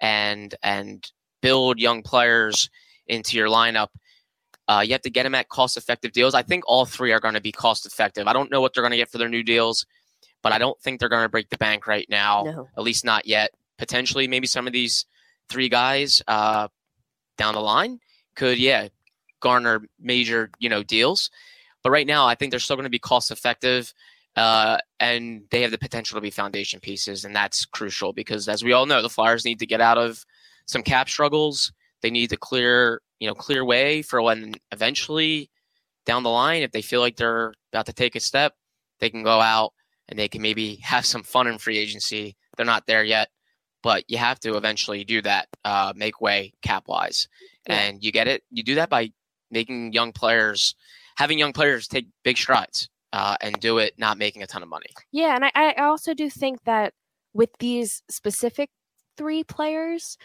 and 0.00 0.54
and 0.62 1.10
build 1.40 1.78
young 1.78 2.02
players 2.02 2.70
into 3.06 3.36
your 3.36 3.48
lineup. 3.48 3.88
Uh, 4.68 4.82
you 4.84 4.92
have 4.92 5.02
to 5.02 5.10
get 5.10 5.22
them 5.22 5.34
at 5.34 5.48
cost 5.48 5.76
effective 5.76 6.12
deals. 6.12 6.34
I 6.34 6.42
think 6.42 6.64
all 6.66 6.84
three 6.84 7.12
are 7.12 7.20
going 7.20 7.34
to 7.34 7.40
be 7.40 7.52
cost 7.52 7.86
effective. 7.86 8.26
I 8.26 8.34
don't 8.34 8.50
know 8.50 8.60
what 8.60 8.74
they're 8.74 8.82
going 8.82 8.90
to 8.90 8.98
get 8.98 9.10
for 9.10 9.18
their 9.18 9.28
new 9.28 9.42
deals, 9.42 9.86
but 10.42 10.52
I 10.52 10.58
don't 10.58 10.78
think 10.80 11.00
they're 11.00 11.08
going 11.08 11.24
to 11.24 11.28
break 11.28 11.48
the 11.48 11.56
bank 11.56 11.86
right 11.86 12.06
now. 12.10 12.42
No. 12.44 12.68
At 12.76 12.84
least 12.84 13.04
not 13.04 13.26
yet. 13.26 13.52
Potentially, 13.78 14.28
maybe 14.28 14.46
some 14.46 14.66
of 14.66 14.72
these 14.72 15.06
three 15.48 15.68
guys 15.68 16.22
uh, 16.28 16.68
down 17.38 17.54
the 17.54 17.60
line 17.60 18.00
could, 18.34 18.58
yeah, 18.58 18.88
garner 19.40 19.82
major, 19.98 20.50
you 20.58 20.68
know, 20.68 20.82
deals. 20.82 21.30
But 21.82 21.90
right 21.90 22.06
now, 22.06 22.26
I 22.26 22.34
think 22.34 22.50
they're 22.50 22.60
still 22.60 22.76
going 22.76 22.84
to 22.84 22.90
be 22.90 22.98
cost 22.98 23.30
effective, 23.30 23.94
uh, 24.36 24.78
and 25.00 25.44
they 25.50 25.62
have 25.62 25.70
the 25.70 25.78
potential 25.78 26.16
to 26.16 26.20
be 26.20 26.30
foundation 26.30 26.80
pieces, 26.80 27.24
and 27.24 27.34
that's 27.34 27.64
crucial 27.64 28.12
because, 28.12 28.48
as 28.48 28.62
we 28.62 28.72
all 28.72 28.84
know, 28.84 29.00
the 29.00 29.08
Flyers 29.08 29.44
need 29.44 29.60
to 29.60 29.66
get 29.66 29.80
out 29.80 29.96
of 29.96 30.26
some 30.68 30.82
cap 30.82 31.08
struggles. 31.08 31.72
They 32.02 32.10
need 32.10 32.30
to 32.30 32.36
clear, 32.36 33.02
you 33.18 33.26
know, 33.26 33.34
clear 33.34 33.64
way 33.64 34.02
for 34.02 34.22
when 34.22 34.54
eventually 34.70 35.50
down 36.06 36.22
the 36.22 36.30
line, 36.30 36.62
if 36.62 36.70
they 36.70 36.82
feel 36.82 37.00
like 37.00 37.16
they're 37.16 37.52
about 37.72 37.86
to 37.86 37.92
take 37.92 38.14
a 38.14 38.20
step, 38.20 38.54
they 39.00 39.10
can 39.10 39.24
go 39.24 39.40
out 39.40 39.72
and 40.08 40.18
they 40.18 40.28
can 40.28 40.42
maybe 40.42 40.76
have 40.82 41.04
some 41.04 41.22
fun 41.22 41.48
in 41.48 41.58
free 41.58 41.78
agency. 41.78 42.36
They're 42.56 42.66
not 42.66 42.86
there 42.86 43.04
yet, 43.04 43.28
but 43.82 44.04
you 44.08 44.18
have 44.18 44.38
to 44.40 44.56
eventually 44.56 45.04
do 45.04 45.20
that, 45.22 45.48
uh, 45.64 45.92
make 45.96 46.20
way 46.20 46.52
cap 46.62 46.84
wise. 46.86 47.26
Yeah. 47.68 47.74
And 47.74 48.04
you 48.04 48.12
get 48.12 48.28
it. 48.28 48.42
You 48.50 48.62
do 48.62 48.76
that 48.76 48.88
by 48.88 49.10
making 49.50 49.92
young 49.92 50.12
players, 50.12 50.74
having 51.16 51.38
young 51.38 51.52
players 51.52 51.88
take 51.88 52.06
big 52.22 52.36
strides 52.36 52.88
uh, 53.12 53.36
and 53.40 53.58
do 53.60 53.78
it 53.78 53.94
not 53.98 54.18
making 54.18 54.42
a 54.42 54.46
ton 54.46 54.62
of 54.62 54.68
money. 54.68 54.90
Yeah, 55.12 55.34
and 55.34 55.44
I, 55.44 55.50
I 55.54 55.86
also 55.86 56.14
do 56.14 56.28
think 56.28 56.64
that 56.64 56.92
with 57.32 57.50
these 57.58 58.02
specific 58.10 58.70
three 59.16 59.44
players, 59.44 60.16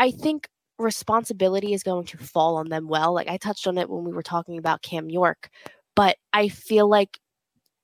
I 0.00 0.10
think 0.10 0.48
responsibility 0.78 1.74
is 1.74 1.82
going 1.82 2.06
to 2.06 2.16
fall 2.18 2.56
on 2.56 2.70
them 2.70 2.88
well. 2.88 3.12
Like 3.12 3.28
I 3.28 3.36
touched 3.36 3.66
on 3.66 3.76
it 3.78 3.90
when 3.90 4.02
we 4.04 4.12
were 4.12 4.22
talking 4.22 4.56
about 4.58 4.80
Cam 4.82 5.10
York, 5.10 5.50
but 5.94 6.16
I 6.32 6.48
feel 6.48 6.88
like 6.88 7.18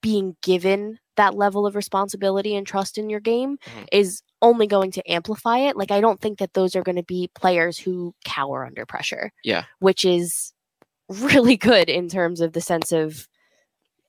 being 0.03 0.37
given 0.43 0.99
that 1.17 1.35
level 1.35 1.67
of 1.67 1.75
responsibility 1.77 2.55
and 2.57 2.67
trust 2.67 2.97
in 2.99 3.11
your 3.11 3.21
game 3.21 3.59
Mhm. 3.67 3.87
is 3.93 4.23
only 4.43 4.67
going 4.67 4.91
to 4.93 5.11
amplify 5.11 5.59
it. 5.59 5.77
Like 5.77 5.91
I 5.91 6.01
don't 6.01 6.21
think 6.21 6.39
that 6.39 6.55
those 6.55 6.75
are 6.77 6.83
going 6.83 6.97
to 6.97 7.03
be 7.03 7.29
players 7.35 7.79
who 7.79 8.15
cower 8.25 8.65
under 8.65 8.87
pressure. 8.87 9.31
Yeah. 9.45 9.65
Which 9.81 10.05
is 10.05 10.53
really 11.09 11.57
good 11.57 11.89
in 11.91 12.09
terms 12.09 12.41
of 12.41 12.53
the 12.55 12.61
sense 12.63 12.93
of 12.93 13.29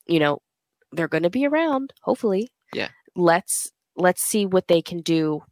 you 0.07 0.19
know, 0.19 0.39
they're 0.93 1.09
going 1.09 1.23
to 1.23 1.29
be 1.29 1.45
around, 1.45 1.93
hopefully. 2.01 2.49
Yeah. 2.73 2.89
Let's 3.15 3.71
let's 3.97 4.21
see 4.21 4.45
what 4.45 4.67
they 4.67 4.81
can 4.81 5.01
do 5.01 5.43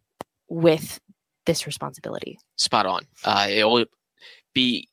with 0.49 0.99
this 1.45 1.65
responsibility. 1.65 2.39
spot 2.57 2.85
on. 2.85 3.05
Uh, 3.23 3.47
it'll 3.49 3.85
be 4.53 4.87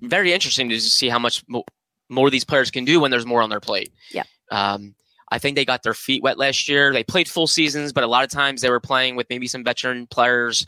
very 0.00 0.32
interesting 0.32 0.68
to 0.68 0.80
see 0.80 1.08
how 1.08 1.18
much 1.18 1.44
mo- 1.48 1.64
more 2.08 2.30
these 2.30 2.44
players 2.44 2.70
can 2.70 2.84
do 2.84 3.00
when 3.00 3.10
there's 3.10 3.26
more 3.26 3.42
on 3.42 3.50
their 3.50 3.60
plate. 3.60 3.92
Yeah. 4.12 4.24
Um, 4.50 4.94
I 5.30 5.38
think 5.38 5.56
they 5.56 5.64
got 5.64 5.82
their 5.82 5.94
feet 5.94 6.22
wet 6.22 6.36
last 6.38 6.68
year. 6.68 6.92
They 6.92 7.04
played 7.04 7.28
full 7.28 7.46
seasons, 7.46 7.92
but 7.92 8.04
a 8.04 8.06
lot 8.06 8.22
of 8.24 8.30
times 8.30 8.60
they 8.60 8.68
were 8.70 8.80
playing 8.80 9.16
with 9.16 9.28
maybe 9.30 9.46
some 9.46 9.64
veteran 9.64 10.06
players. 10.06 10.64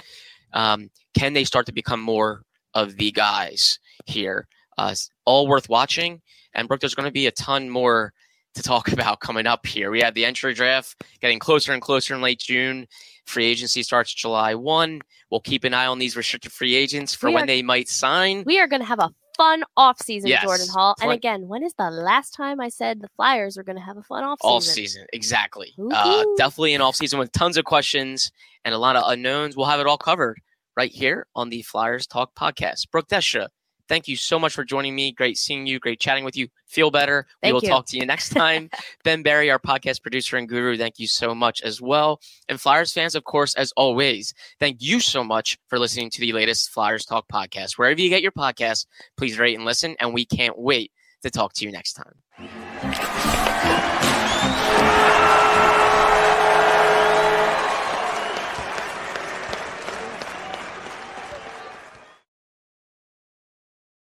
Um, 0.55 0.91
can 1.17 1.35
they 1.35 1.45
start 1.45 1.67
to 1.67 1.73
become 1.73 2.01
more 2.01 2.43
of 2.73 2.97
the 2.97 3.13
guys 3.13 3.79
here? 4.07 4.49
Uh, 4.79 4.95
all 5.27 5.47
worth 5.47 5.69
watching. 5.69 6.23
And 6.55 6.67
Brooke, 6.67 6.81
there's 6.81 6.95
going 6.95 7.09
to 7.09 7.13
be 7.13 7.27
a 7.27 7.33
ton 7.33 7.69
more 7.69 8.13
to 8.55 8.63
talk 8.63 8.89
about 8.93 9.21
coming 9.21 9.47
up 9.47 9.67
here. 9.67 9.91
We 9.91 10.01
have 10.01 10.15
the 10.15 10.25
entry 10.25 10.55
draft 10.55 11.03
getting 11.21 11.39
closer 11.39 11.73
and 11.73 11.83
closer 11.83 12.15
in 12.15 12.21
late 12.21 12.39
June. 12.41 12.87
Free 13.27 13.47
agency 13.47 13.83
starts 13.83 14.13
July 14.13 14.55
1. 14.55 15.01
We'll 15.31 15.41
keep 15.41 15.65
an 15.65 15.75
eye 15.75 15.87
on 15.87 15.99
these 15.99 16.17
restricted 16.17 16.53
free 16.53 16.75
agents 16.75 17.15
for 17.15 17.29
We 17.29 17.35
when 17.35 17.45
are- 17.45 17.47
they 17.47 17.63
might 17.63 17.89
sign. 17.89 18.45
We 18.47 18.59
are 18.61 18.67
going 18.69 18.83
to 18.83 18.87
have 18.89 18.99
a 19.01 19.11
fun 19.37 19.65
off 19.77 20.01
season, 20.01 20.29
Yes. 20.31 20.45
Jordan 20.45 20.69
Hall. 20.69 20.95
And 21.03 21.11
again, 21.11 21.49
when 21.49 21.65
is 21.65 21.75
the 21.77 21.91
last 21.91 22.31
time 22.35 22.61
I 22.61 22.69
said 22.69 23.01
the 23.01 23.09
Flyers 23.17 23.59
are 23.59 23.65
going 23.65 23.77
to 23.77 23.83
have 23.83 23.97
a 23.97 24.03
fun 24.03 24.23
off 24.23 24.39
season? 24.41 24.53
Off 24.55 24.63
season, 24.63 25.07
exactly. 25.13 25.75
Uh, 25.93 26.25
definitely 26.37 26.75
an 26.75 26.81
off 26.83 26.95
season 26.95 27.19
with 27.19 27.33
tons 27.33 27.57
of 27.57 27.65
questions 27.65 28.31
and 28.65 28.75
a 28.75 28.79
lot 28.79 28.95
of 28.95 29.03
unknowns. 29.11 29.57
We'll 29.57 29.67
have 29.67 29.81
it 29.81 29.87
all 29.89 29.99
covered 29.99 30.39
right 30.77 30.93
here 30.93 31.27
on 31.35 31.49
the 31.51 31.63
Flyers 31.63 32.07
Talk 32.07 32.35
podcast. 32.37 32.91
Brooke 32.93 33.09
Destra, 33.09 33.49
thank 33.89 34.09
you 34.09 34.17
so 34.17 34.39
much 34.39 34.55
for 34.55 34.65
joining 34.65 34.95
me. 34.95 35.13
Great 35.13 35.37
seeing 35.37 35.67
you. 35.67 35.79
Great 35.79 36.01
chatting 36.01 36.25
with 36.25 36.37
you. 36.37 36.49
Feel 36.67 36.91
better. 36.91 37.27
we 37.43 37.53
will 37.53 37.63
you. 37.63 37.69
talk 37.69 37.87
to 37.87 37.97
you 37.97 38.07
next 38.07 38.29
time. 38.31 38.71
ben 39.05 39.23
Barry, 39.23 39.51
our 39.51 39.59
podcast 39.59 40.03
producer 40.03 40.37
and 40.37 40.49
guru, 40.49 40.77
thank 40.77 40.99
you 40.99 41.07
so 41.07 41.35
much 41.35 41.63
as 41.63 41.81
well. 41.81 42.21
And 42.49 42.61
Flyers 42.61 42.93
fans, 42.93 43.15
of 43.15 43.25
course, 43.25 43.55
as 43.55 43.73
always, 43.77 44.35
thank 44.59 44.79
you 44.81 45.01
so 45.01 45.23
much 45.25 45.59
for 45.69 45.79
listening 45.79 46.11
to 46.11 46.21
the 46.21 46.33
latest 46.33 46.71
Flyers 46.71 47.05
Talk 47.05 47.27
podcast. 47.29 47.79
Wherever 47.79 48.01
you 48.01 48.09
get 48.09 48.23
your 48.23 48.33
podcast, 48.33 48.87
please 49.17 49.39
rate 49.39 49.57
and 49.57 49.65
listen. 49.65 49.97
And 50.01 50.15
we 50.15 50.25
can't 50.25 50.59
wait 50.59 50.93
to 51.23 51.31
talk 51.31 51.55
to 51.55 51.65
you 51.65 51.73
next 51.73 51.95
time. 51.95 53.44